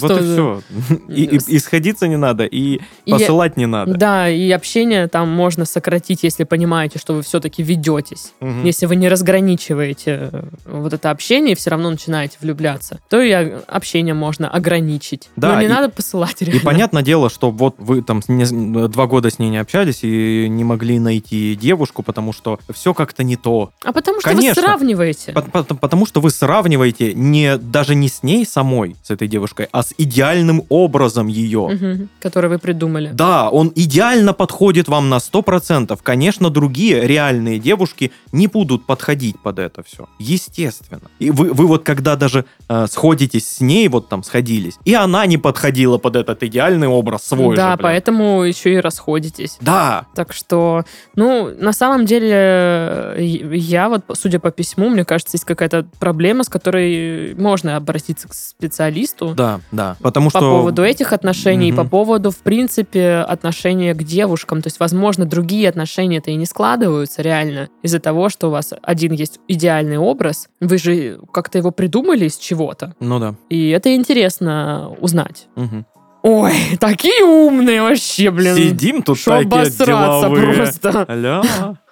Вот 0.00 0.10
и 0.20 0.24
все. 0.24 0.62
И, 1.08 1.58
сходиться 1.58 2.08
не 2.08 2.16
надо, 2.16 2.44
и 2.44 2.80
посылать 3.08 3.56
не 3.56 3.66
надо. 3.66 3.94
Да, 3.94 4.28
и 4.28 4.50
общение 4.50 5.06
там 5.08 5.28
можно 5.28 5.64
сократить, 5.64 6.22
если 6.22 6.44
понимаете, 6.44 6.98
что 6.98 7.14
вы 7.14 7.22
все-таки 7.22 7.62
ведетесь. 7.62 8.32
Если 8.64 8.86
вы 8.86 8.96
не 8.96 9.08
разграничиваете 9.08 10.30
э, 10.32 10.42
вот 10.66 10.92
это 10.92 11.10
общение 11.10 11.52
и 11.52 11.54
все 11.56 11.70
равно 11.70 11.90
начинаете 11.90 12.36
влюбляться, 12.40 12.98
то 13.08 13.20
и 13.20 13.30
общение 13.32 14.14
можно 14.14 14.48
ограничить. 14.48 15.30
Да, 15.36 15.54
Но 15.54 15.60
не 15.62 15.68
надо 15.68 15.88
посылать 15.88 16.40
И 16.42 16.58
понятное 16.60 17.02
дело, 17.02 17.30
что 17.30 17.50
вот 17.50 17.74
вы 17.78 18.02
там 18.02 18.20
два 18.26 19.06
года 19.06 19.30
с 19.30 19.38
ней 19.38 19.50
не 19.50 19.58
общались 19.58 19.83
и 19.92 20.48
не 20.48 20.64
могли 20.64 20.98
найти 20.98 21.54
девушку, 21.54 22.02
потому 22.02 22.32
что 22.32 22.58
все 22.72 22.94
как-то 22.94 23.22
не 23.24 23.36
то. 23.36 23.70
А 23.84 23.92
потому 23.92 24.20
что 24.20 24.30
Конечно. 24.30 24.62
вы 24.62 24.68
сравниваете. 24.68 25.32
По- 25.32 25.42
по- 25.42 25.74
Потому 25.74 26.06
что 26.06 26.20
вы 26.20 26.30
сравниваете 26.30 27.14
не 27.14 27.58
даже 27.58 27.94
не 27.94 28.08
с 28.08 28.22
ней 28.22 28.46
самой, 28.46 28.96
с 29.02 29.10
этой 29.10 29.28
девушкой, 29.28 29.68
а 29.72 29.82
с 29.82 29.92
идеальным 29.98 30.64
образом 30.68 31.26
ее. 31.26 31.68
Мгм, 31.68 32.08
который 32.20 32.48
вы 32.50 32.58
придумали. 32.58 33.10
Да, 33.12 33.50
он 33.50 33.72
идеально 33.74 34.32
подходит 34.32 34.88
вам 34.88 35.08
на 35.08 35.18
100%. 35.18 35.98
Конечно, 36.02 36.50
другие 36.50 37.06
реальные 37.06 37.58
девушки 37.58 38.12
не 38.32 38.46
будут 38.46 38.86
подходить 38.86 39.40
под 39.42 39.58
это 39.58 39.82
все. 39.82 40.08
Естественно. 40.18 41.10
И 41.18 41.30
вы, 41.30 41.52
вы 41.52 41.66
вот 41.66 41.84
когда 41.84 42.16
даже 42.16 42.44
э, 42.68 42.86
сходитесь 42.90 43.48
с 43.48 43.60
ней, 43.60 43.88
вот 43.88 44.08
там 44.08 44.22
сходились, 44.22 44.74
и 44.84 44.94
она 44.94 45.26
не 45.26 45.38
подходила 45.38 45.98
под 45.98 46.16
этот 46.16 46.42
идеальный 46.42 46.88
образ 46.88 47.24
свой 47.26 47.56
да, 47.56 47.72
же, 47.72 47.76
блин. 47.76 47.82
поэтому 47.82 48.42
еще 48.42 48.74
и 48.74 48.76
расходитесь. 48.78 49.56
Да, 49.60 49.73
Так 50.14 50.32
что, 50.32 50.84
ну, 51.16 51.50
на 51.58 51.72
самом 51.72 52.06
деле, 52.06 52.30
э, 52.32 53.16
я 53.20 53.88
вот, 53.88 54.02
судя 54.14 54.38
по 54.40 54.50
письму, 54.50 54.88
мне 54.88 55.04
кажется, 55.04 55.36
есть 55.36 55.44
какая-то 55.44 55.86
проблема, 55.98 56.44
с 56.44 56.48
которой 56.48 57.34
можно 57.34 57.76
обратиться 57.76 58.28
к 58.28 58.34
специалисту. 58.34 59.34
да, 59.36 59.60
да. 59.72 59.96
Потому 60.00 60.30
По 60.30 60.38
что... 60.38 60.50
поводу 60.58 60.82
этих 60.84 61.12
отношений, 61.12 61.72
Мгм. 61.72 61.76
по 61.82 61.84
поводу, 61.88 62.30
в 62.30 62.38
принципе, 62.38 63.16
отношения 63.16 63.94
к 63.94 64.02
девушкам. 64.02 64.62
То 64.62 64.68
есть, 64.68 64.80
возможно, 64.80 65.24
другие 65.26 65.68
отношения-то 65.68 66.30
и 66.30 66.34
не 66.36 66.46
складываются 66.46 67.22
реально 67.22 67.68
из-за 67.82 68.00
того, 68.00 68.28
что 68.28 68.48
у 68.48 68.50
вас 68.50 68.72
один 68.82 69.12
есть 69.12 69.38
идеальный 69.48 69.98
образ. 69.98 70.48
Вы 70.60 70.78
же 70.78 71.18
как-то 71.32 71.58
его 71.58 71.70
придумали 71.70 72.26
из 72.26 72.36
чего-то. 72.36 72.94
Ну 73.00 73.18
да. 73.18 73.34
И 73.48 73.70
это 73.70 73.94
интересно 73.94 74.90
узнать. 75.00 75.48
Мгм. 75.56 75.86
Ой, 76.26 76.78
такие 76.80 77.22
умные 77.22 77.82
вообще, 77.82 78.30
блин. 78.30 78.56
Сидим 78.56 79.02
тут 79.02 79.18
Шо 79.18 79.32
такие 79.42 79.46
обосраться 79.46 79.84
деловые. 79.84 80.54
просто. 80.54 81.02
Алло. 81.06 81.42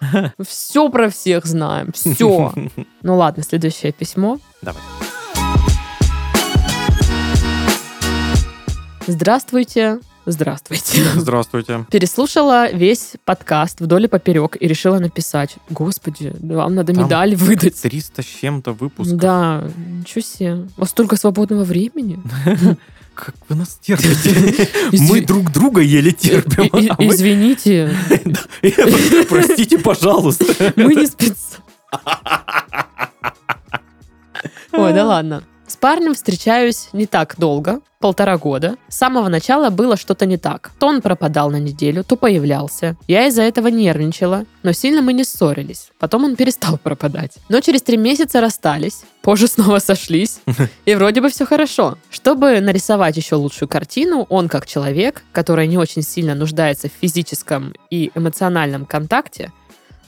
Все 0.48 0.88
про 0.88 1.10
всех 1.10 1.44
знаем. 1.44 1.92
Все. 1.92 2.50
Ну 3.02 3.16
ладно, 3.16 3.42
следующее 3.42 3.92
письмо. 3.92 4.38
Давай. 4.62 4.80
Здравствуйте. 9.06 9.98
Здравствуйте. 10.24 11.04
Здравствуйте. 11.16 11.84
Переслушала 11.90 12.72
весь 12.72 13.14
подкаст 13.26 13.80
вдоль 13.80 14.04
и 14.04 14.08
поперек 14.08 14.56
и 14.58 14.66
решила 14.66 14.98
написать. 14.98 15.56
Господи, 15.68 16.32
вам 16.40 16.74
надо 16.76 16.94
Там 16.94 17.04
медаль 17.04 17.34
выдать. 17.34 17.82
300 17.82 18.22
с 18.22 18.24
чем-то 18.24 18.72
выпусков. 18.72 19.18
Да, 19.18 19.64
ничего 19.98 20.22
себе. 20.22 20.54
У 20.76 20.80
вас 20.80 20.90
столько 20.90 21.16
свободного 21.16 21.64
времени. 21.64 22.18
Как 23.24 23.36
вы 23.48 23.54
нас 23.54 23.78
терпите? 23.80 24.68
Мы 25.08 25.20
друг 25.20 25.52
друга 25.52 25.80
еле 25.80 26.10
терпим. 26.10 26.68
А 26.72 27.04
Извините, 27.04 27.94
Простите, 29.28 29.78
пожалуйста. 29.78 30.72
мы 30.74 30.96
не 30.96 31.06
спец. 31.06 31.58
Ой, 34.72 34.92
да 34.92 35.06
ладно. 35.06 35.44
Парнем 35.82 36.14
встречаюсь 36.14 36.90
не 36.92 37.06
так 37.06 37.34
долго, 37.38 37.80
полтора 37.98 38.38
года. 38.38 38.76
С 38.86 38.98
самого 38.98 39.28
начала 39.28 39.68
было 39.68 39.96
что-то 39.96 40.26
не 40.26 40.36
так. 40.36 40.70
То 40.78 40.86
он 40.86 41.02
пропадал 41.02 41.50
на 41.50 41.58
неделю, 41.58 42.04
то 42.04 42.14
появлялся. 42.14 42.96
Я 43.08 43.26
из-за 43.26 43.42
этого 43.42 43.66
нервничала, 43.66 44.44
но 44.62 44.70
сильно 44.70 45.02
мы 45.02 45.12
не 45.12 45.24
ссорились. 45.24 45.90
Потом 45.98 46.22
он 46.22 46.36
перестал 46.36 46.78
пропадать. 46.78 47.32
Но 47.48 47.60
через 47.60 47.82
три 47.82 47.96
месяца 47.96 48.40
расстались, 48.40 49.02
позже 49.22 49.48
снова 49.48 49.80
сошлись, 49.80 50.38
и 50.84 50.94
вроде 50.94 51.20
бы 51.20 51.30
все 51.30 51.44
хорошо. 51.44 51.98
Чтобы 52.10 52.60
нарисовать 52.60 53.16
еще 53.16 53.34
лучшую 53.34 53.68
картину, 53.68 54.24
он 54.28 54.48
как 54.48 54.68
человек, 54.68 55.24
который 55.32 55.66
не 55.66 55.78
очень 55.78 56.02
сильно 56.02 56.36
нуждается 56.36 56.90
в 56.90 56.92
физическом 57.00 57.74
и 57.90 58.12
эмоциональном 58.14 58.86
контакте, 58.86 59.50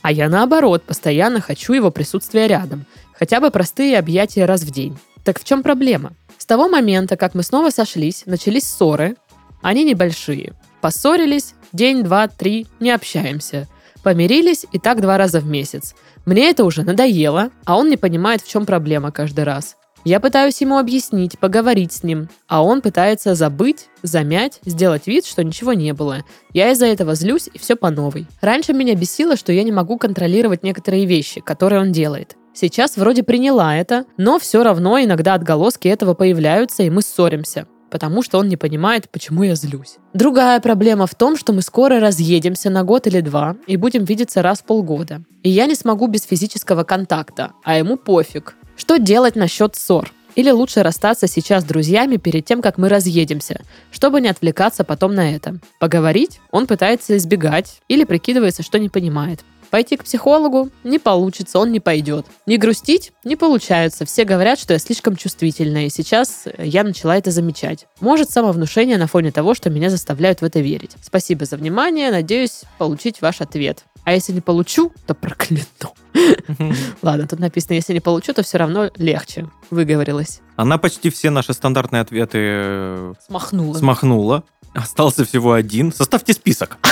а 0.01 0.13
я 0.13 0.29
наоборот, 0.29 0.83
постоянно 0.83 1.41
хочу 1.41 1.73
его 1.73 1.91
присутствия 1.91 2.47
рядом. 2.47 2.85
Хотя 3.11 3.41
бы 3.41 3.51
простые 3.51 3.99
объятия 3.99 4.45
раз 4.45 4.61
в 4.61 4.71
день. 4.71 4.97
Так 5.25 5.39
в 5.39 5.43
чем 5.43 5.63
проблема? 5.63 6.13
С 6.37 6.45
того 6.45 6.69
момента, 6.69 7.17
как 7.17 7.33
мы 7.33 7.41
снова 7.41 7.71
сошлись, 7.71 8.23
начались 8.27 8.63
ссоры. 8.63 9.15
Они 9.63 9.83
небольшие. 9.83 10.53
Поссорились, 10.81 11.55
день, 11.73 12.03
два, 12.03 12.27
три, 12.27 12.67
не 12.79 12.91
общаемся. 12.91 13.67
Помирились 14.03 14.67
и 14.71 14.77
так 14.77 15.01
два 15.01 15.17
раза 15.17 15.39
в 15.39 15.47
месяц. 15.47 15.95
Мне 16.27 16.51
это 16.51 16.63
уже 16.63 16.83
надоело, 16.83 17.49
а 17.65 17.75
он 17.75 17.89
не 17.89 17.97
понимает, 17.97 18.43
в 18.43 18.47
чем 18.47 18.67
проблема 18.67 19.11
каждый 19.11 19.45
раз. 19.45 19.77
Я 20.03 20.19
пытаюсь 20.19 20.61
ему 20.61 20.77
объяснить, 20.77 21.39
поговорить 21.39 21.91
с 21.91 22.03
ним, 22.03 22.29
а 22.47 22.63
он 22.63 22.83
пытается 22.83 23.33
забыть, 23.33 23.87
замять, 24.03 24.59
сделать 24.63 25.07
вид, 25.07 25.25
что 25.25 25.43
ничего 25.43 25.73
не 25.73 25.93
было. 25.93 26.19
Я 26.53 26.71
из-за 26.71 26.85
этого 26.85 27.15
злюсь 27.15 27.49
и 27.51 27.57
все 27.57 27.75
по 27.75 27.89
новой. 27.89 28.27
Раньше 28.41 28.73
меня 28.73 28.93
бесило, 28.93 29.35
что 29.35 29.51
я 29.51 29.63
не 29.63 29.71
могу 29.71 29.97
контролировать 29.97 30.61
некоторые 30.61 31.07
вещи, 31.07 31.41
которые 31.41 31.81
он 31.81 31.91
делает. 31.91 32.35
Сейчас 32.55 32.95
вроде 32.95 33.21
приняла 33.21 33.75
это, 33.75 34.05
но 34.17 34.39
все 34.39 34.63
равно 34.63 34.99
иногда 34.99 35.33
отголоски 35.33 35.89
этого 35.89 36.13
появляются, 36.13 36.83
и 36.83 36.89
мы 36.89 37.01
ссоримся 37.01 37.67
потому 37.91 38.23
что 38.23 38.39
он 38.39 38.49
не 38.49 38.57
понимает, 38.57 39.09
почему 39.09 39.43
я 39.43 39.55
злюсь. 39.55 39.99
Другая 40.13 40.59
проблема 40.59 41.07
в 41.07 41.15
том, 41.15 41.37
что 41.37 41.53
мы 41.53 41.61
скоро 41.61 42.01
разъедемся 42.01 42.69
на 42.69 42.83
год 42.83 43.07
или 43.07 43.21
два 43.21 43.55
и 43.67 43.77
будем 43.77 44.03
видеться 44.03 44.41
раз 44.41 44.59
в 44.59 44.65
полгода. 44.65 45.21
И 45.43 45.49
я 45.49 45.65
не 45.65 45.75
смогу 45.75 46.07
без 46.07 46.23
физического 46.23 46.83
контакта, 46.83 47.53
а 47.63 47.77
ему 47.77 47.95
пофиг. 47.95 48.57
Что 48.75 48.97
делать 48.97 49.37
насчет 49.37 49.77
ссор? 49.77 50.11
Или 50.35 50.51
лучше 50.51 50.83
расстаться 50.83 51.27
сейчас 51.27 51.63
с 51.63 51.65
друзьями 51.65 52.17
перед 52.17 52.43
тем, 52.43 52.61
как 52.61 52.77
мы 52.77 52.89
разъедемся, 52.89 53.61
чтобы 53.91 54.19
не 54.19 54.27
отвлекаться 54.27 54.83
потом 54.83 55.15
на 55.15 55.33
это. 55.33 55.59
Поговорить 55.79 56.41
он 56.51 56.67
пытается 56.67 57.15
избегать 57.15 57.79
или 57.87 58.03
прикидывается, 58.03 58.61
что 58.61 58.77
не 58.77 58.89
понимает. 58.89 59.39
Пойти 59.75 59.97
к 59.97 60.05
психологу 60.05 60.69
не 60.85 60.99
получится, 60.99 61.59
он 61.59 61.73
не 61.73 61.81
пойдет. 61.81 62.25
Не 62.45 62.55
грустить 62.55 63.11
не 63.25 63.35
получается. 63.35 64.05
Все 64.05 64.23
говорят, 64.23 64.57
что 64.57 64.71
я 64.71 64.79
слишком 64.79 65.17
чувствительная, 65.17 65.87
и 65.87 65.89
сейчас 65.89 66.45
я 66.57 66.85
начала 66.85 67.17
это 67.17 67.29
замечать. 67.29 67.85
Может, 67.99 68.29
самовнушение 68.29 68.97
на 68.97 69.07
фоне 69.07 69.33
того, 69.33 69.53
что 69.53 69.69
меня 69.69 69.89
заставляют 69.89 70.39
в 70.39 70.45
это 70.45 70.61
верить. 70.61 70.91
Спасибо 71.01 71.43
за 71.43 71.57
внимание, 71.57 72.09
надеюсь 72.09 72.61
получить 72.77 73.21
ваш 73.21 73.41
ответ. 73.41 73.83
А 74.05 74.13
если 74.13 74.31
не 74.31 74.39
получу, 74.39 74.93
то 75.07 75.13
прокляну. 75.13 75.65
Ладно, 77.01 77.27
тут 77.27 77.39
написано, 77.39 77.73
если 77.73 77.91
не 77.91 77.99
получу, 77.99 78.33
то 78.33 78.43
все 78.43 78.57
равно 78.57 78.91
легче. 78.95 79.49
Выговорилась. 79.71 80.41
Она 80.55 80.77
почти 80.77 81.09
все 81.09 81.31
наши 81.31 81.53
стандартные 81.53 82.01
ответы 82.01 82.37
э, 82.39 83.13
Смахнула. 83.27 83.73
смахнула. 83.73 84.43
Остался 84.75 85.23
всего 85.23 85.53
один. 85.53 85.93
Составьте 85.93 86.33
список. 86.33 86.77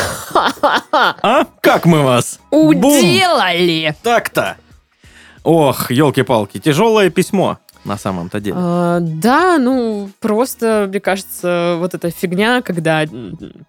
А? 1.21 1.45
Как 1.61 1.85
мы 1.85 2.01
вас? 2.01 2.39
Уделали! 2.49 3.95
Так-то. 4.01 4.57
Ох, 5.43 5.91
елки-палки, 5.91 6.59
тяжелое 6.59 7.09
письмо. 7.09 7.59
На 7.85 7.97
самом-то 7.97 8.39
деле. 8.39 8.55
А, 8.57 8.99
да, 9.01 9.57
ну, 9.57 10.09
просто, 10.19 10.85
мне 10.89 10.99
кажется, 10.99 11.75
вот 11.79 11.93
эта 11.93 12.09
фигня, 12.11 12.61
когда 12.61 13.05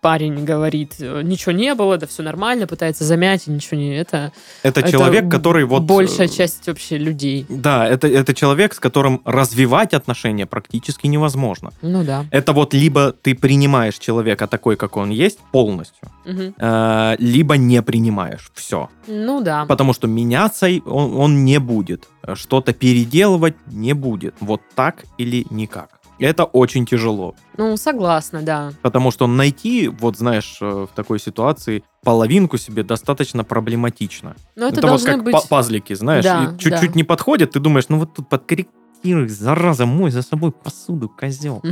парень 0.00 0.44
говорит, 0.44 0.94
э, 1.00 1.22
ничего 1.22 1.52
не 1.52 1.74
было, 1.74 1.98
да 1.98 2.06
все 2.06 2.22
нормально, 2.22 2.66
пытается 2.66 3.04
замять, 3.04 3.48
и 3.48 3.50
ничего 3.50 3.76
не 3.78 3.96
это. 3.96 4.32
это 4.62 4.80
это 4.80 4.90
человек, 4.90 5.30
который 5.30 5.64
вот... 5.64 5.82
Большая 5.82 6.28
э, 6.28 6.30
часть 6.30 6.66
вообще 6.66 6.98
людей. 6.98 7.46
Да, 7.48 7.86
это, 7.86 8.06
это 8.08 8.34
человек, 8.34 8.74
с 8.74 8.80
которым 8.80 9.20
развивать 9.24 9.94
отношения 9.94 10.46
практически 10.46 11.06
невозможно. 11.06 11.72
Ну 11.82 12.04
да. 12.04 12.24
Это 12.30 12.52
вот 12.52 12.74
либо 12.74 13.12
ты 13.12 13.34
принимаешь 13.34 13.98
человека 13.98 14.46
такой, 14.46 14.76
как 14.76 14.96
он 14.96 15.10
есть, 15.10 15.38
полностью, 15.52 16.08
э, 16.24 17.16
либо 17.18 17.56
не 17.56 17.82
принимаешь. 17.82 18.50
Все. 18.54 18.88
Ну 19.06 19.40
да. 19.40 19.66
Потому 19.66 19.92
что 19.92 20.06
меняться 20.06 20.68
он, 20.86 21.16
он 21.16 21.44
не 21.44 21.58
будет. 21.58 22.08
Что-то 22.34 22.72
переделывать 22.72 23.54
не 23.66 23.92
будет. 23.92 24.34
Вот 24.40 24.62
так 24.74 25.04
или 25.18 25.46
никак. 25.50 26.00
Это 26.18 26.44
очень 26.44 26.86
тяжело. 26.86 27.34
Ну, 27.56 27.76
согласна, 27.76 28.40
да. 28.42 28.72
Потому 28.82 29.10
что 29.10 29.26
найти, 29.26 29.88
вот 29.88 30.16
знаешь, 30.16 30.58
э, 30.60 30.86
в 30.90 30.94
такой 30.94 31.18
ситуации 31.18 31.82
половинку 32.02 32.56
себе 32.56 32.84
достаточно 32.84 33.42
проблематично. 33.42 34.36
Но 34.54 34.68
это, 34.68 34.76
вот 34.76 34.86
должны 34.86 35.10
как 35.10 35.24
быть... 35.24 35.32
па- 35.32 35.40
пазлики, 35.40 35.92
знаешь, 35.94 36.24
Да, 36.24 36.54
чуть-чуть 36.58 36.92
да. 36.92 36.96
не 36.96 37.02
подходит, 37.02 37.52
ты 37.52 37.60
думаешь, 37.60 37.86
ну 37.88 37.98
вот 37.98 38.14
тут 38.14 38.28
подкорректируй, 38.28 39.28
зараза, 39.28 39.86
мой 39.86 40.10
за 40.12 40.22
собой 40.22 40.52
посуду, 40.52 41.08
козел. 41.08 41.62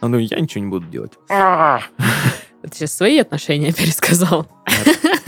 А 0.00 0.08
ну 0.08 0.18
я 0.18 0.40
ничего 0.40 0.64
не 0.64 0.70
буду 0.70 0.86
делать. 0.86 1.12
Ты 1.28 2.70
сейчас 2.72 2.92
свои 2.92 3.18
отношения 3.18 3.72
пересказал. 3.72 4.46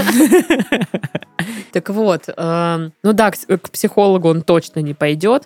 Так 1.73 1.91
вот, 1.91 2.29
эм, 2.37 2.93
ну 3.03 3.13
да, 3.13 3.31
к 3.33 3.71
психологу 3.71 4.29
он 4.29 4.43
точно 4.43 4.81
не 4.81 4.95
пойдет. 4.95 5.43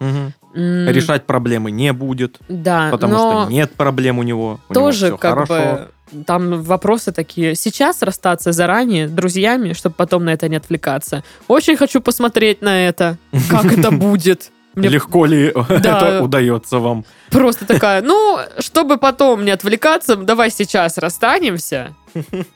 Решать 0.55 1.25
проблемы 1.25 1.71
не 1.71 1.93
будет, 1.93 2.39
Да, 2.49 2.89
потому 2.91 3.15
что 3.15 3.47
нет 3.51 3.73
проблем 3.73 4.19
у 4.19 4.23
него. 4.23 4.61
тоже 4.73 5.17
как 5.17 5.49
бы 5.49 5.89
там 6.27 6.63
вопросы 6.63 7.13
такие. 7.13 7.55
Сейчас 7.55 8.03
расстаться 8.03 8.53
заранее 8.53 9.09
друзьями, 9.09 9.73
чтобы 9.75 9.95
потом 9.97 10.25
на 10.25 10.31
это 10.31 10.49
не 10.49 10.57
отвлекаться. 10.57 11.23
Очень 11.49 11.77
хочу 11.77 12.01
посмотреть 12.01 12.63
на 12.63 12.87
это, 12.89 13.19
как 13.51 13.67
это 13.67 13.91
будет. 13.91 14.51
Мне 14.75 14.89
Легко 14.89 15.27
ли 15.27 15.53
Да. 15.69 15.77
это 16.09 16.23
удается 16.23 16.79
вам? 16.79 17.05
просто 17.31 17.67
такая, 17.67 18.01
ну, 18.03 18.39
чтобы 18.61 18.97
потом 18.97 19.45
не 19.45 19.51
отвлекаться, 19.51 20.15
давай 20.17 20.51
сейчас 20.51 20.99
расстанемся, 20.99 21.95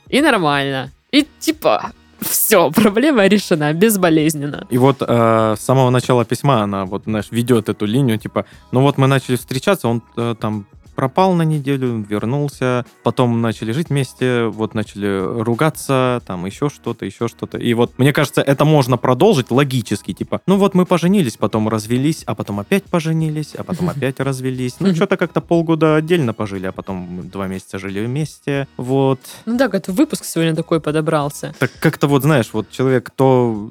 и 0.07 0.21
нормально. 0.21 0.91
И 1.13 1.27
типа, 1.39 1.91
все, 2.19 2.71
проблема 2.71 3.27
решена 3.27 3.73
безболезненно. 3.73 4.65
И 4.71 4.77
вот 4.77 4.97
э, 5.01 5.55
с 5.55 5.61
самого 5.61 5.89
начала 5.91 6.25
письма 6.25 6.63
она 6.63 6.85
вот, 6.85 7.03
знаешь, 7.05 7.27
ведет 7.31 7.69
эту 7.69 7.85
линию, 7.85 8.17
типа, 8.17 8.45
ну 8.71 8.81
вот 8.81 8.97
мы 8.97 9.07
начали 9.07 9.35
встречаться, 9.35 9.87
он 9.87 10.01
э, 10.17 10.35
там 10.39 10.65
пропал 10.95 11.33
на 11.33 11.43
неделю, 11.43 12.05
вернулся, 12.07 12.85
потом 13.03 13.41
начали 13.41 13.71
жить 13.71 13.89
вместе, 13.89 14.45
вот 14.45 14.73
начали 14.73 15.41
ругаться, 15.41 16.21
там 16.25 16.45
еще 16.45 16.69
что-то, 16.69 17.05
еще 17.05 17.27
что-то. 17.27 17.57
И 17.57 17.73
вот, 17.73 17.97
мне 17.97 18.13
кажется, 18.13 18.41
это 18.41 18.65
можно 18.65 18.97
продолжить 18.97 19.51
логически, 19.51 20.13
типа, 20.13 20.41
ну 20.47 20.57
вот 20.57 20.75
мы 20.75 20.85
поженились, 20.85 21.37
потом 21.37 21.69
развелись, 21.69 22.23
а 22.25 22.35
потом 22.35 22.59
опять 22.59 22.83
поженились, 22.85 23.55
а 23.55 23.63
потом 23.63 23.89
опять 23.95 24.19
развелись. 24.19 24.75
Ну, 24.79 24.93
что-то 24.95 25.17
как-то 25.17 25.41
полгода 25.41 25.95
отдельно 25.95 26.33
пожили, 26.33 26.67
а 26.67 26.71
потом 26.71 27.29
два 27.29 27.47
месяца 27.47 27.79
жили 27.79 28.05
вместе, 28.05 28.67
вот. 28.77 29.19
Ну 29.45 29.57
да, 29.57 29.69
как 29.69 29.87
выпуск 29.87 30.25
сегодня 30.25 30.55
такой 30.55 30.79
подобрался. 30.79 31.53
Так 31.59 31.71
как-то 31.79 32.07
вот, 32.07 32.23
знаешь, 32.23 32.49
вот 32.53 32.69
человек 32.69 33.09
то 33.15 33.69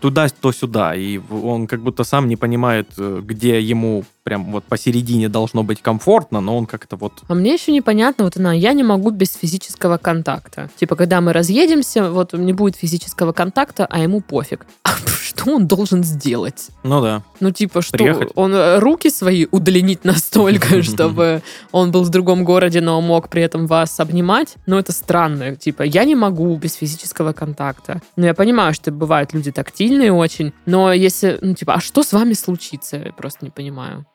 туда, 0.00 0.28
то 0.28 0.52
сюда, 0.52 0.94
и 0.94 1.18
он 1.30 1.66
как 1.66 1.80
будто 1.80 2.04
сам 2.04 2.28
не 2.28 2.36
понимает, 2.36 2.88
э, 2.98 3.22
где 3.24 3.58
ему 3.58 4.04
прям 4.24 4.50
вот 4.52 4.64
посередине 4.64 5.28
должно 5.28 5.62
быть 5.62 5.82
комфортно, 5.82 6.40
но 6.40 6.56
он 6.56 6.66
как-то 6.66 6.96
вот... 6.96 7.12
А 7.28 7.34
мне 7.34 7.52
еще 7.52 7.72
непонятно, 7.72 8.24
вот 8.24 8.36
она, 8.38 8.54
я 8.54 8.72
не 8.72 8.82
могу 8.82 9.10
без 9.10 9.34
физического 9.34 9.98
контакта. 9.98 10.70
Типа, 10.76 10.96
когда 10.96 11.20
мы 11.20 11.32
разъедемся, 11.34 12.10
вот 12.10 12.32
не 12.32 12.54
будет 12.54 12.76
физического 12.76 13.32
контакта, 13.32 13.86
а 13.88 14.00
ему 14.00 14.20
пофиг. 14.20 14.66
А 14.94 15.26
что 15.26 15.52
он 15.52 15.66
должен 15.66 16.04
сделать? 16.04 16.68
Ну 16.82 17.02
да. 17.02 17.22
Ну, 17.40 17.50
типа, 17.50 17.82
что 17.82 17.96
Приехать. 17.96 18.30
он 18.34 18.54
э, 18.54 18.78
руки 18.78 19.10
свои 19.10 19.46
удлинить 19.50 20.04
настолько, 20.04 20.82
чтобы 20.82 21.42
он 21.72 21.90
был 21.90 22.04
в 22.04 22.10
другом 22.10 22.44
городе, 22.44 22.80
но 22.80 23.00
мог 23.00 23.28
при 23.28 23.42
этом 23.42 23.66
вас 23.66 23.98
обнимать? 24.00 24.54
Ну, 24.66 24.78
это 24.78 24.92
странно. 24.92 25.56
Типа, 25.56 25.82
я 25.82 26.04
не 26.04 26.14
могу 26.14 26.54
без 26.56 26.74
физического 26.74 27.32
контакта. 27.32 28.00
Ну, 28.16 28.26
я 28.26 28.34
понимаю, 28.34 28.74
что 28.74 28.90
бывают 28.92 29.34
люди 29.34 29.50
тактильные 29.50 30.12
очень, 30.12 30.52
но 30.66 30.92
если, 30.92 31.38
ну, 31.40 31.54
типа, 31.54 31.74
а 31.74 31.80
что 31.80 32.02
с 32.02 32.12
вами 32.12 32.34
случится? 32.34 32.96
Я 32.96 33.12
просто 33.12 33.44
не 33.44 33.50
понимаю. 33.50 34.06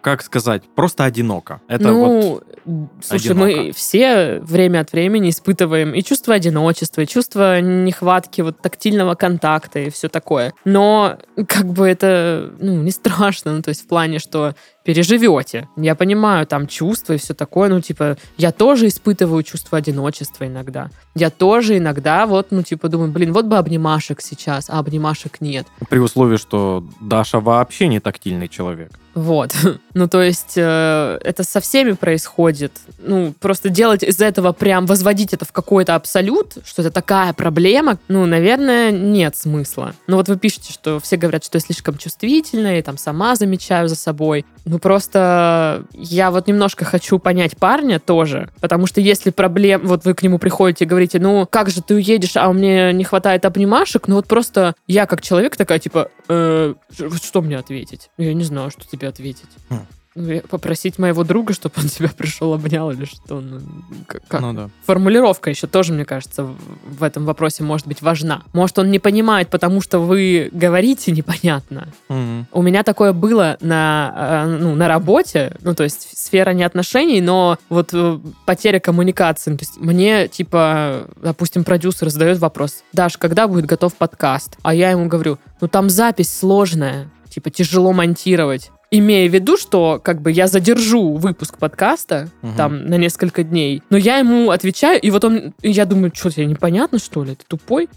Как 0.00 0.22
сказать? 0.22 0.64
Просто 0.74 1.04
одиноко. 1.04 1.60
Это 1.68 1.88
ну, 1.88 2.40
вот... 2.64 2.94
слушай, 3.00 3.30
одиноко. 3.30 3.46
мы 3.46 3.72
все 3.72 4.40
время 4.40 4.80
от 4.80 4.90
времени 4.90 5.30
испытываем 5.30 5.94
и 5.94 6.02
чувство 6.02 6.34
одиночества, 6.34 7.02
и 7.02 7.06
чувство 7.06 7.60
нехватки 7.60 8.40
вот 8.40 8.60
тактильного 8.60 9.14
контакта 9.14 9.78
и 9.78 9.90
все 9.90 10.08
такое. 10.08 10.52
Но 10.64 11.18
как 11.46 11.66
бы 11.66 11.86
это, 11.86 12.52
ну, 12.58 12.82
не 12.82 12.90
страшно, 12.90 13.52
ну, 13.52 13.62
то 13.62 13.68
есть 13.68 13.84
в 13.84 13.86
плане, 13.86 14.18
что 14.18 14.56
переживете. 14.82 15.68
Я 15.76 15.94
понимаю, 15.94 16.46
там 16.46 16.66
чувства 16.66 17.12
и 17.12 17.18
все 17.18 17.34
такое, 17.34 17.68
ну, 17.68 17.80
типа, 17.80 18.16
я 18.38 18.50
тоже 18.50 18.88
испытываю 18.88 19.44
чувство 19.44 19.78
одиночества 19.78 20.46
иногда. 20.46 20.90
Я 21.14 21.30
тоже 21.30 21.78
иногда 21.78 22.26
вот, 22.26 22.48
ну, 22.50 22.62
типа, 22.62 22.88
думаю, 22.88 23.12
блин, 23.12 23.32
вот 23.32 23.44
бы 23.44 23.58
обнимашек 23.58 24.20
сейчас, 24.20 24.70
а 24.70 24.80
обнимашек 24.80 25.40
нет. 25.40 25.66
При 25.88 25.98
условии, 25.98 26.36
что 26.36 26.84
Даша 27.00 27.38
вообще 27.38 27.86
не 27.86 28.00
тактильный 28.00 28.48
человек. 28.48 28.90
Вот. 29.16 29.52
Ну, 29.96 30.08
то 30.08 30.20
есть 30.20 30.52
э, 30.56 31.18
это 31.24 31.42
со 31.42 31.58
всеми 31.58 31.92
происходит. 31.92 32.70
Ну, 32.98 33.32
просто 33.40 33.70
делать 33.70 34.02
из 34.02 34.20
этого 34.20 34.52
прям, 34.52 34.84
возводить 34.84 35.32
это 35.32 35.46
в 35.46 35.52
какой-то 35.52 35.94
абсолют, 35.94 36.58
что 36.66 36.82
это 36.82 36.90
такая 36.90 37.32
проблема, 37.32 37.96
ну, 38.08 38.26
наверное, 38.26 38.90
нет 38.90 39.36
смысла. 39.36 39.94
Ну, 40.06 40.16
вот 40.16 40.28
вы 40.28 40.36
пишете, 40.36 40.70
что 40.70 41.00
все 41.00 41.16
говорят, 41.16 41.44
что 41.44 41.56
я 41.56 41.60
слишком 41.60 41.96
чувствительная, 41.96 42.78
и 42.78 42.82
там 42.82 42.98
сама 42.98 43.36
замечаю 43.36 43.88
за 43.88 43.96
собой. 43.96 44.44
Ну, 44.66 44.78
просто 44.78 45.84
я 45.94 46.30
вот 46.30 46.46
немножко 46.46 46.84
хочу 46.84 47.18
понять 47.18 47.56
парня 47.56 47.98
тоже, 47.98 48.50
потому 48.60 48.86
что 48.86 49.00
если 49.00 49.30
проблем, 49.30 49.80
вот 49.86 50.04
вы 50.04 50.12
к 50.12 50.22
нему 50.22 50.38
приходите 50.38 50.84
и 50.84 50.88
говорите, 50.88 51.18
ну, 51.20 51.46
как 51.48 51.70
же 51.70 51.80
ты 51.80 51.94
уедешь, 51.94 52.36
а 52.36 52.52
мне 52.52 52.92
не 52.92 53.04
хватает 53.04 53.46
обнимашек, 53.46 54.08
ну, 54.08 54.16
вот 54.16 54.26
просто 54.26 54.74
я 54.86 55.06
как 55.06 55.22
человек 55.22 55.56
такая, 55.56 55.78
типа, 55.78 56.10
«Э, 56.28 56.74
что 57.22 57.40
мне 57.40 57.56
ответить? 57.56 58.10
Я 58.18 58.34
не 58.34 58.44
знаю, 58.44 58.70
что 58.70 58.86
тебе 58.86 59.05
ответить. 59.06 59.48
Хм. 59.70 59.80
Ну, 60.18 60.40
Попросить 60.48 60.98
моего 60.98 61.24
друга, 61.24 61.52
чтобы 61.52 61.74
он 61.76 61.88
тебя 61.88 62.08
пришел 62.08 62.54
обнял 62.54 62.90
или 62.90 63.04
что? 63.04 63.38
Ну, 63.40 63.60
как? 64.06 64.40
Ну 64.40 64.54
да. 64.54 64.70
Формулировка 64.86 65.50
еще 65.50 65.66
тоже, 65.66 65.92
мне 65.92 66.06
кажется, 66.06 66.44
в- 66.44 67.02
этом 67.02 67.26
вопросе 67.26 67.62
может 67.64 67.86
быть 67.86 68.00
важна. 68.00 68.42
Может, 68.54 68.78
он 68.78 68.90
не 68.90 68.98
понимает, 68.98 69.50
потому 69.50 69.82
что 69.82 69.98
вы 69.98 70.48
говорите 70.52 71.12
непонятно. 71.12 71.88
Мгм. 72.08 72.46
У 72.50 72.62
меня 72.62 72.82
такое 72.82 73.12
было 73.12 73.58
на, 73.60 74.44
э, 74.46 74.56
ну, 74.58 74.74
на 74.74 74.88
работе, 74.88 75.54
ну, 75.60 75.74
то 75.74 75.84
есть 75.84 76.16
сфера 76.18 76.52
не 76.52 76.64
отношений, 76.64 77.20
но 77.20 77.58
вот 77.68 77.90
э, 77.92 78.18
потеря 78.46 78.80
коммуникации. 78.80 79.54
То 79.54 79.64
есть 79.64 79.76
мне, 79.76 80.28
типа, 80.28 81.08
допустим, 81.22 81.62
продюсер 81.62 82.08
задает 82.08 82.38
вопрос, 82.38 82.84
Даш, 82.94 83.18
когда 83.18 83.46
будет 83.48 83.66
готов 83.66 83.94
подкаст? 83.94 84.56
А 84.62 84.72
я 84.72 84.92
ему 84.92 85.08
говорю, 85.08 85.38
ну, 85.60 85.68
там 85.68 85.90
запись 85.90 86.34
сложная, 86.34 87.10
типа, 87.28 87.50
тяжело 87.50 87.92
монтировать. 87.92 88.70
Имея 88.90 89.28
в 89.28 89.34
виду, 89.34 89.56
что 89.56 90.00
как 90.02 90.22
бы 90.22 90.30
я 90.30 90.46
задержу 90.46 91.14
выпуск 91.14 91.58
подкаста 91.58 92.28
Мгм. 92.42 92.56
там 92.56 92.86
на 92.86 92.94
несколько 92.94 93.42
дней, 93.42 93.82
но 93.90 93.96
я 93.96 94.18
ему 94.18 94.50
отвечаю, 94.50 95.00
и 95.00 95.10
вот 95.10 95.24
он, 95.24 95.54
и 95.60 95.70
я 95.70 95.86
думаю, 95.86 96.12
что 96.14 96.30
тебе 96.30 96.46
непонятно, 96.46 96.98
что 97.00 97.24
ли, 97.24 97.34
ты 97.34 97.44
тупой? 97.48 97.88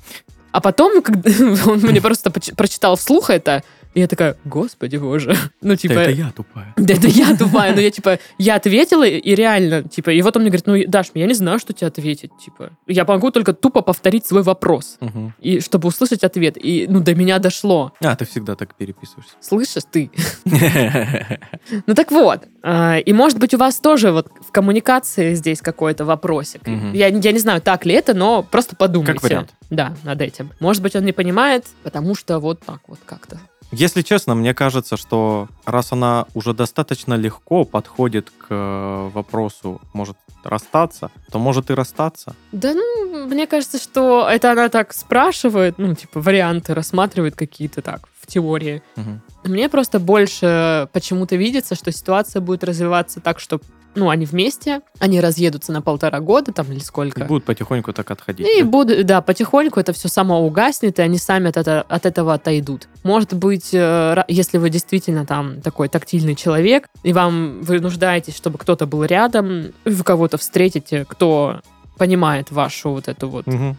А 0.52 0.62
потом, 0.62 1.04
когда 1.04 1.30
он 1.67 1.80
мне 1.82 2.02
просто 2.02 2.32
прочитал 2.32 2.95
вслух 2.95 3.30
это, 3.30 3.63
и 3.99 4.01
я 4.01 4.07
такая, 4.07 4.38
господи 4.45 4.95
боже. 4.95 5.35
Ну, 5.62 5.71
Да 5.71 5.75
типа... 5.75 5.93
это 5.93 6.12
я 6.12 6.31
тупая. 6.31 6.73
Да 6.77 6.93
это 6.93 7.07
я 7.07 7.35
тупая, 7.38 7.75
но 7.75 7.81
я, 7.81 7.91
типа, 7.91 8.17
я 8.38 8.55
ответила, 8.55 9.03
и 9.05 9.35
реально, 9.35 9.83
типа, 9.83 10.12
и 10.12 10.21
вот 10.21 10.38
он 10.38 10.43
мне 10.43 10.51
говорит, 10.51 10.67
ну, 10.67 10.89
Даш, 10.89 11.07
я 11.13 11.25
не 11.27 11.33
знаю, 11.33 11.59
что 11.59 11.73
тебе 11.73 11.88
ответить, 11.88 12.31
типа. 12.43 12.71
Я 12.88 13.03
могу 13.03 13.29
только 13.31 13.51
тупо 13.51 13.81
повторить 13.81 14.25
свой 14.25 14.41
вопрос, 14.43 14.97
и 15.41 15.59
чтобы 15.59 15.89
услышать 15.89 16.23
ответ. 16.23 16.55
И, 16.57 16.85
ну, 16.89 17.01
до 17.01 17.13
меня 17.13 17.39
дошло. 17.39 17.91
А, 18.01 18.15
ты 18.15 18.23
всегда 18.25 18.55
так 18.55 18.73
переписываешься. 18.75 19.33
Слышишь 19.41 19.83
ты? 19.91 20.09
Ну, 21.85 21.93
так 21.93 22.12
вот. 22.12 22.43
а, 22.63 22.97
И, 22.97 23.13
может 23.13 23.38
быть, 23.39 23.53
у 23.53 23.57
вас 23.57 23.79
тоже 23.79 24.12
вот 24.12 24.27
в 24.47 24.51
коммуникации 24.51 25.33
здесь 25.33 25.62
какой-то 25.62 26.05
вопросик. 26.05 26.62
Я, 26.93 27.07
я 27.07 27.31
не 27.31 27.39
знаю, 27.39 27.62
так 27.62 27.85
ли 27.85 27.93
это, 27.93 28.13
но 28.13 28.43
просто 28.43 28.75
подумайте. 28.75 29.13
Как 29.13 29.23
вариант. 29.23 29.49
Да, 29.69 29.93
над 30.03 30.21
этим. 30.21 30.51
Может 30.59 30.81
быть, 30.81 30.95
он 30.95 31.03
не 31.05 31.12
понимает, 31.12 31.65
потому 31.83 32.15
что 32.15 32.39
вот 32.39 32.62
так 32.65 32.79
вот 32.88 32.99
как-то. 33.05 33.39
Если 33.71 34.01
честно, 34.01 34.34
мне 34.34 34.53
кажется, 34.53 34.97
что 34.97 35.47
раз 35.65 35.91
она 35.91 36.25
уже 36.34 36.53
достаточно 36.53 37.13
легко 37.13 37.65
подходит 37.65 38.32
к 38.32 38.47
э, 38.49 39.10
вопросу, 39.13 39.79
может 39.93 40.17
расстаться, 40.43 41.12
то 41.32 41.38
может 41.38 41.69
и 41.69 41.73
расстаться. 41.73 42.36
Да, 42.51 42.73
ну, 42.73 43.27
мне 43.27 43.45
кажется, 43.45 43.77
что 43.77 44.27
это 44.27 44.51
она 44.51 44.69
так 44.69 44.93
спрашивает, 44.93 45.75
ну, 45.77 45.93
типа, 45.93 46.19
варианты 46.19 46.73
рассматривает 46.73 47.36
какие-то 47.36 47.82
так, 47.82 48.09
теории. 48.29 48.81
Мгм. 48.95 49.21
Мне 49.43 49.67
просто 49.69 49.99
больше 49.99 50.87
почему-то 50.93 51.35
видится, 51.35 51.75
что 51.75 51.91
ситуация 51.91 52.41
будет 52.41 52.63
развиваться 52.63 53.19
так, 53.19 53.39
что 53.39 53.59
ну, 53.95 54.09
они 54.09 54.25
вместе, 54.25 54.81
они 54.99 55.19
разъедутся 55.19 55.71
на 55.71 55.81
полтора 55.81 56.19
года 56.19 56.53
там 56.53 56.67
или 56.71 56.77
И 56.77 56.81
сколько. 56.81 57.25
будут 57.25 57.43
потихоньку 57.43 57.91
так 57.91 58.11
отходить. 58.11 58.47
И 58.47 58.61
да? 58.61 58.69
будут, 58.69 59.05
да, 59.07 59.19
потихоньку 59.21 59.79
это 59.79 59.93
все 59.93 60.07
само 60.07 60.39
угаснет, 60.45 60.99
и 60.99 61.01
они 61.01 61.17
сами 61.17 61.49
от, 61.49 61.57
это- 61.57 61.81
от 61.89 62.05
этого 62.05 62.35
отойдут. 62.35 62.87
Может 63.03 63.33
быть, 63.33 63.69
э, 63.73 64.23
если 64.27 64.59
вы 64.59 64.69
действительно 64.69 65.25
там 65.25 65.59
такой 65.61 65.89
тактильный 65.89 66.35
человек, 66.35 66.87
и 67.01 67.13
вам 67.13 67.61
вы 67.63 67.79
нуждаетесь, 67.79 68.37
чтобы 68.37 68.59
кто-то 68.59 68.85
был 68.85 69.03
рядом, 69.05 69.73
вы 69.85 70.03
кого-то 70.03 70.37
встретите, 70.37 71.03
кто 71.09 71.59
понимает 71.99 72.49
вашу 72.51 72.89
вот 72.91 73.07
эту 73.07 73.29
вот 73.29 73.45
м, 73.47 73.77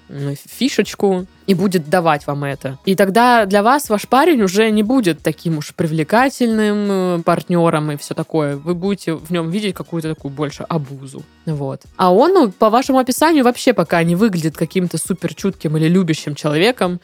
фишечку 0.48 1.26
и 1.46 1.54
будет 1.54 1.88
давать 1.90 2.26
вам 2.28 2.44
это. 2.44 2.78
И 2.85 2.94
тогда 2.94 3.46
для 3.46 3.62
вас 3.64 3.88
ваш 3.90 4.06
парень 4.06 4.42
уже 4.42 4.70
не 4.70 4.85
будет 4.85 5.22
таким 5.22 5.59
уж 5.59 5.74
привлекательным 5.74 7.18
э, 7.20 7.22
партнером 7.24 7.90
и 7.90 7.96
все 7.96 8.14
такое. 8.14 8.56
Вы 8.56 8.74
будете 8.74 9.14
в 9.14 9.30
нем 9.33 9.50
видеть 9.50 9.74
какую-то 9.74 10.14
такую 10.14 10.33
больше 10.33 10.62
обузу. 10.68 11.22
Вот. 11.46 11.83
А 11.96 12.12
он, 12.12 12.33
ну, 12.35 12.50
по 12.52 12.70
вашему 12.70 12.98
описанию, 12.98 13.42
вообще 13.44 13.72
пока 13.72 14.02
не 14.04 14.14
выглядит 14.16 14.56
каким-то 14.56 14.98
супер 14.98 15.35
чутким 15.35 15.76
или 15.76 15.88
любящим 15.88 16.35
человеком, 16.35 17.00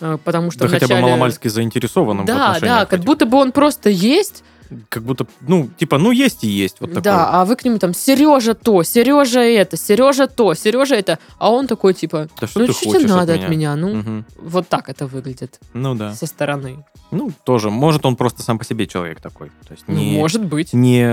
э, 0.00 0.18
потому 0.24 0.50
что 0.50 0.60
Да 0.64 0.68
хотя 0.68 0.86
бы 0.86 0.94
вначале- 0.94 1.02
маломальски 1.02 1.48
заинтересованным 1.48 2.24
Да, 2.24 2.58
да, 2.60 2.86
как 2.86 3.00
будто 3.00 3.26
бы 3.26 3.36
он 3.38 3.52
просто 3.52 3.90
есть, 3.90 4.42
Как 4.88 5.02
будто, 5.02 5.26
ну, 5.40 5.68
типа, 5.78 5.98
ну, 5.98 6.10
есть 6.10 6.44
и 6.44 6.48
есть. 6.48 6.80
Вот 6.80 6.88
такое. 6.90 7.02
да, 7.02 7.30
а 7.30 7.44
вы 7.44 7.56
к 7.56 7.64
нему 7.64 7.78
там 7.78 7.94
Сережа 7.94 8.54
то, 8.54 8.82
Сережа 8.82 9.40
это, 9.40 9.76
Сережа 9.76 10.26
то, 10.26 10.54
Сережа 10.54 10.94
это, 10.94 11.18
а 11.38 11.50
он 11.50 11.66
такой 11.66 11.94
типа, 11.94 12.28
Да 12.40 12.46
что 12.46 12.60
ну 12.60 12.66
ты 12.66 12.72
что 12.72 12.98
тебе 12.98 13.08
надо 13.08 13.34
от 13.34 13.44
от 13.44 13.48
меня? 13.50 13.76
Ну, 13.76 13.94
Мгм. 13.94 14.24
вот 14.42 14.68
так 14.68 14.88
это 14.88 15.06
выглядит 15.06 15.60
Ну, 15.72 15.94
да. 15.94 16.12
со 16.14 16.26
стороны. 16.26 16.84
Ну, 17.10 17.30
тоже. 17.44 17.70
Может, 17.70 18.06
он 18.06 18.16
просто 18.16 18.42
сам 18.42 18.58
по 18.58 18.64
себе 18.64 18.86
человек 18.86 19.20
такой. 19.20 19.48
То 19.68 19.72
есть 19.74 19.84
Ну, 19.86 19.94
не, 19.94 20.16
может 20.18 20.44
быть. 20.44 20.72
не 20.72 21.04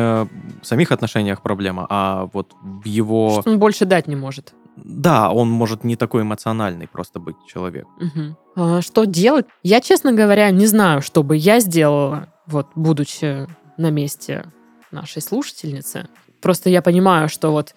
в 0.61 0.65
самих 0.65 0.91
отношениях 0.91 1.41
проблема, 1.41 1.85
а 1.89 2.27
вот 2.33 2.51
в 2.61 2.85
его... 2.87 3.41
Что 3.41 3.51
он 3.51 3.59
больше 3.59 3.85
дать 3.85 4.07
не 4.07 4.15
может. 4.15 4.53
Да, 4.77 5.31
он 5.31 5.49
может 5.49 5.83
не 5.83 5.95
такой 5.95 6.21
эмоциональный 6.21 6.87
просто 6.87 7.19
быть 7.19 7.35
человек. 7.47 7.85
Мгм. 7.99 8.37
А 8.55 8.81
что 8.81 9.03
делать? 9.05 9.45
Я, 9.63 9.81
честно 9.81 10.13
говоря, 10.13 10.49
не 10.49 10.65
знаю, 10.65 11.01
что 11.01 11.23
бы 11.23 11.35
я 11.35 11.59
сделала, 11.59 12.29
вот, 12.47 12.67
будучи 12.75 13.47
на 13.77 13.89
месте 13.89 14.45
нашей 14.91 15.21
слушательницы. 15.21 16.07
Просто 16.41 16.69
я 16.69 16.81
понимаю, 16.81 17.29
что 17.29 17.51
вот 17.51 17.75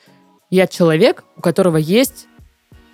я 0.50 0.66
человек, 0.66 1.24
у 1.36 1.40
которого 1.40 1.76
есть 1.76 2.26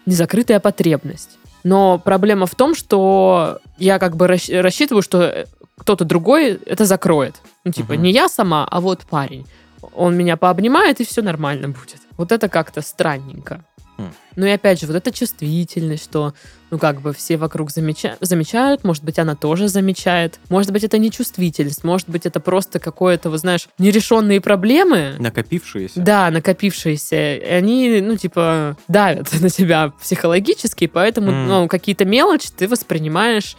незакрытая 0.06 0.60
потребность. 0.60 1.38
Но 1.62 1.98
проблема 1.98 2.46
в 2.46 2.54
том, 2.54 2.74
что 2.74 3.58
я 3.78 3.98
как 3.98 4.16
бы 4.16 4.26
рассчитываю, 4.26 5.02
что 5.02 5.22
э, 5.22 5.46
кто-то 5.76 6.04
другой 6.04 6.54
это 6.66 6.84
закроет. 6.86 7.36
Ну, 7.64 7.72
типа, 7.72 7.92
Мгм. 7.94 8.02
не 8.02 8.12
я 8.12 8.28
сама, 8.28 8.66
а 8.70 8.80
вот 8.80 9.00
парень. 9.00 9.46
Он 9.94 10.16
меня 10.16 10.36
пообнимает, 10.36 11.00
и 11.00 11.04
все 11.04 11.22
нормально 11.22 11.68
будет. 11.68 11.98
Вот 12.16 12.32
это 12.32 12.48
как-то 12.48 12.80
странненько. 12.80 13.64
Хм. 14.00 14.12
Ну 14.36 14.46
и 14.46 14.50
опять 14.50 14.80
же, 14.80 14.86
вот 14.86 14.96
эта 14.96 15.12
чувствительность, 15.12 16.04
что, 16.04 16.32
ну, 16.70 16.78
как 16.78 17.00
бы 17.00 17.12
все 17.12 17.36
вокруг 17.36 17.70
замеча- 17.70 18.16
замечают, 18.20 18.84
может 18.84 19.04
быть, 19.04 19.18
она 19.18 19.34
тоже 19.34 19.68
замечает. 19.68 20.38
Может 20.48 20.72
быть, 20.72 20.84
это 20.84 20.98
не 20.98 21.10
чувствительность, 21.10 21.84
может 21.84 22.08
быть, 22.08 22.26
это 22.26 22.40
просто 22.40 22.78
какое-то, 22.78 23.28
вы 23.30 23.38
знаешь, 23.38 23.68
нерешенные 23.78 24.40
проблемы. 24.40 25.16
Накопившиеся. 25.18 26.00
Да, 26.00 26.30
накопившиеся, 26.30 27.36
и 27.36 27.44
они, 27.44 28.00
ну, 28.00 28.16
типа, 28.16 28.76
давят 28.88 29.28
на 29.40 29.50
тебя 29.50 29.90
психологически, 30.00 30.86
поэтому, 30.86 31.30
М. 31.30 31.48
ну, 31.48 31.68
какие-то 31.68 32.04
мелочи 32.04 32.48
ты 32.56 32.66
воспринимаешь 32.68 33.56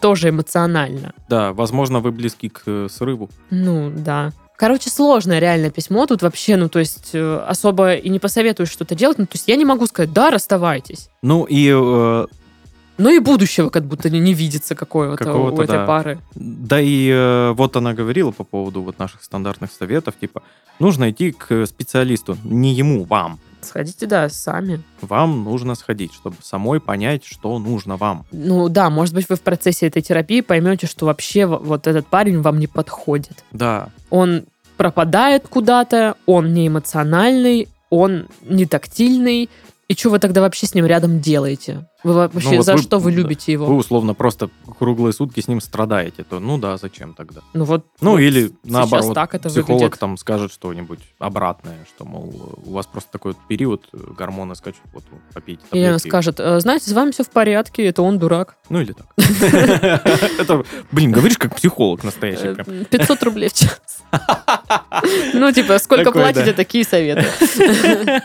тоже 0.00 0.30
эмоционально. 0.30 1.12
Да, 1.28 1.52
возможно, 1.52 2.00
вы 2.00 2.12
близки 2.12 2.48
к 2.48 2.62
э, 2.66 2.88
срыву. 2.90 3.28
Ну, 3.50 3.92
да. 3.94 4.32
Короче, 4.56 4.90
сложное 4.90 5.38
реально 5.38 5.70
письмо. 5.70 6.06
Тут 6.06 6.22
вообще, 6.22 6.56
ну, 6.56 6.68
то 6.68 6.78
есть, 6.78 7.10
э, 7.14 7.44
особо 7.48 7.94
и 7.94 8.08
не 8.08 8.18
посоветую 8.18 8.66
что-то 8.66 8.94
делать. 8.94 9.18
Ну, 9.18 9.26
то 9.26 9.34
есть, 9.34 9.48
я 9.48 9.56
не 9.56 9.64
могу 9.64 9.86
сказать, 9.86 10.12
да, 10.12 10.30
расставайтесь. 10.30 11.08
Ну 11.22 11.44
и 11.44 11.68
э, 11.68 12.26
Ну 12.98 13.10
и 13.10 13.18
будущего 13.18 13.70
как 13.70 13.84
будто 13.84 14.10
не, 14.10 14.20
не 14.20 14.34
видится 14.34 14.74
какого-то, 14.74 15.14
у 15.14 15.16
Какого-то, 15.16 15.62
этой 15.62 15.78
да. 15.78 15.86
пары. 15.86 16.18
Да 16.34 16.80
и 16.80 17.08
э, 17.10 17.52
вот 17.52 17.76
она 17.76 17.94
говорила 17.94 18.30
по 18.30 18.44
поводу 18.44 18.82
вот 18.82 18.98
наших 18.98 19.24
стандартных 19.24 19.70
советов, 19.72 20.14
типа, 20.20 20.42
нужно 20.78 21.10
идти 21.10 21.32
к 21.32 21.66
специалисту, 21.66 22.36
не 22.44 22.72
ему, 22.72 23.04
вам. 23.04 23.40
Сходите, 23.62 24.06
да, 24.06 24.28
сами. 24.28 24.82
Вам 25.00 25.44
нужно 25.44 25.74
сходить, 25.74 26.12
чтобы 26.12 26.36
самой 26.42 26.80
понять, 26.80 27.24
что 27.24 27.58
нужно 27.58 27.96
вам. 27.96 28.26
Ну 28.32 28.68
да, 28.68 28.90
может 28.90 29.14
быть, 29.14 29.28
вы 29.28 29.36
в 29.36 29.40
процессе 29.40 29.86
этой 29.86 30.02
терапии 30.02 30.40
поймете, 30.40 30.86
что 30.86 31.06
вообще 31.06 31.46
вот 31.46 31.86
этот 31.86 32.06
парень 32.06 32.40
вам 32.40 32.58
не 32.58 32.66
подходит. 32.66 33.44
Да, 33.52 33.88
Он 34.10 34.44
пропадает 34.76 35.46
куда-то, 35.48 36.16
он 36.26 36.54
не 36.54 36.66
эмоциональный, 36.66 37.68
он 37.90 38.26
не 38.42 38.66
тактильный. 38.66 39.48
И 39.88 39.94
что 39.94 40.10
вы 40.10 40.18
тогда 40.20 40.40
вообще 40.40 40.66
с 40.66 40.74
ним 40.74 40.86
рядом 40.86 41.20
делаете? 41.20 41.86
Вы 42.04 42.14
вообще 42.14 42.48
Ну 42.50 42.56
вот 42.58 42.66
за 42.66 42.72
вы- 42.74 42.82
что 42.82 42.98
вы 42.98 43.12
любите 43.12 43.52
его? 43.52 43.66
вы 43.66 43.74
условно 43.76 44.14
просто 44.14 44.48
круглые 44.78 45.12
сутки 45.12 45.40
с 45.40 45.48
ним 45.48 45.60
страдаете, 45.60 46.24
то 46.24 46.40
ну 46.40 46.56
да, 46.56 46.76
зачем 46.76 47.14
тогда? 47.14 47.42
Ну 47.52 47.64
вот. 47.64 47.84
Ну 48.00 48.12
вот 48.12 48.18
или 48.20 48.52
наоборот, 48.64 49.14
так 49.14 49.34
это 49.34 49.48
психолог 49.50 49.80
выглядит. 49.80 49.98
там 50.00 50.16
скажет 50.16 50.52
что-нибудь 50.52 51.00
обратное, 51.18 51.84
что, 51.94 52.04
мол, 52.04 52.32
у 52.64 52.72
вас 52.72 52.86
просто 52.86 53.10
такой 53.12 53.32
вот 53.32 53.40
период, 53.48 53.86
э, 53.92 53.98
гормоны 54.16 54.54
скачут, 54.54 54.80
вот 54.94 55.04
попейте 55.34 55.62
Или 55.72 55.80
она 55.84 55.88
таблетки. 55.98 56.08
скажет, 56.08 56.40
«Э, 56.40 56.60
знаете, 56.60 56.88
с 56.88 56.92
вами 56.92 57.10
все 57.10 57.24
в 57.24 57.30
порядке, 57.30 57.84
это 57.86 58.02
он 58.02 58.18
дурак. 58.18 58.56
Ну 58.70 58.80
или 58.80 58.92
так. 58.92 59.06
Это, 60.38 60.64
блин, 60.90 61.12
говоришь 61.12 61.38
как 61.38 61.54
психолог 61.56 62.02
настоящий 62.04 62.48
Э, 62.48 62.54
прям. 62.54 62.84
500 62.86 63.22
рублей 63.24 63.48
в 63.48 63.52
час. 63.54 63.72
Ну, 65.34 65.50
типа, 65.52 65.78
сколько 65.78 66.12
платите, 66.12 66.52
такие 66.52 66.84
советы. 66.84 67.24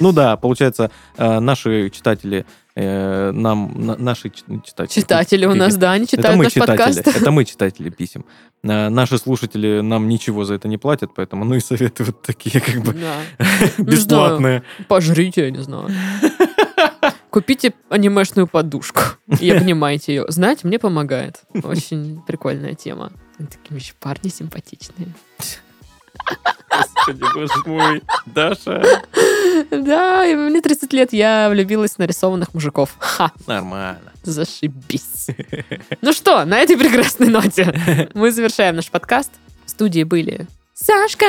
Ну 0.00 0.12
да, 0.12 0.36
получается, 0.36 0.90
э, 1.16 1.40
наши 1.40 1.90
читатели 1.90 2.44
э, 2.74 3.30
нам, 3.32 3.72
на- 3.76 3.96
наши 3.96 4.30
читатели. 4.30 5.00
Читатели 5.00 5.46
у 5.46 5.54
нас, 5.54 5.76
да, 5.76 5.92
они 5.92 6.04
Это 6.04 6.16
читают 6.16 6.36
мы 6.38 6.44
наш 6.44 6.52
читатели, 6.52 6.76
подкаст. 6.76 7.06
это 7.16 7.30
мы 7.30 7.44
читатели 7.44 7.90
писем. 7.90 8.24
Э, 8.62 8.88
Наши 8.88 9.18
слушатели 9.18 9.80
нам 9.80 10.08
ничего 10.08 10.44
за 10.44 10.54
это 10.54 10.68
не 10.68 10.76
платят, 10.78 11.10
поэтому 11.14 11.44
ну 11.44 11.54
и 11.54 11.60
советы 11.60 12.04
вот 12.04 12.22
такие 12.22 12.60
как 12.60 12.82
бы 12.82 12.92
Да. 12.92 13.16
бесплатные. 13.78 14.62
Пожрите, 14.88 15.44
я 15.44 15.50
не 15.50 15.62
знаю. 15.62 15.88
Купите 17.30 17.74
анимешную 17.90 18.46
подушку 18.46 19.00
и 19.40 19.50
обнимайте 19.50 20.14
ее. 20.14 20.24
Знаете, 20.28 20.66
мне 20.66 20.78
помогает. 20.78 21.42
Очень 21.64 22.22
прикольная 22.26 22.74
тема. 22.74 23.12
Такие 23.38 23.78
еще 23.78 23.92
парни 24.00 24.28
симпатичные. 24.30 25.08
Господи, 26.70 27.24
боже 27.34 27.52
мой, 27.64 28.02
Даша. 28.26 28.82
Да, 29.70 30.26
и 30.26 30.34
мне 30.34 30.60
30 30.60 30.92
лет, 30.92 31.12
я 31.12 31.48
влюбилась 31.48 31.92
в 31.92 31.98
нарисованных 31.98 32.52
мужиков. 32.54 32.94
Ха. 32.98 33.32
Нормально. 33.46 34.12
Зашибись. 34.22 35.28
Ну 36.02 36.12
что, 36.12 36.44
на 36.44 36.58
этой 36.58 36.76
прекрасной 36.76 37.28
ноте 37.28 38.10
мы 38.14 38.30
завершаем 38.30 38.76
наш 38.76 38.90
подкаст. 38.90 39.30
В 39.64 39.70
студии 39.70 40.02
были 40.02 40.46
Сашка 40.74 41.26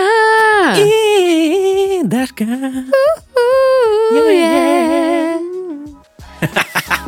и 0.78 2.02
Дашка. 2.04 2.46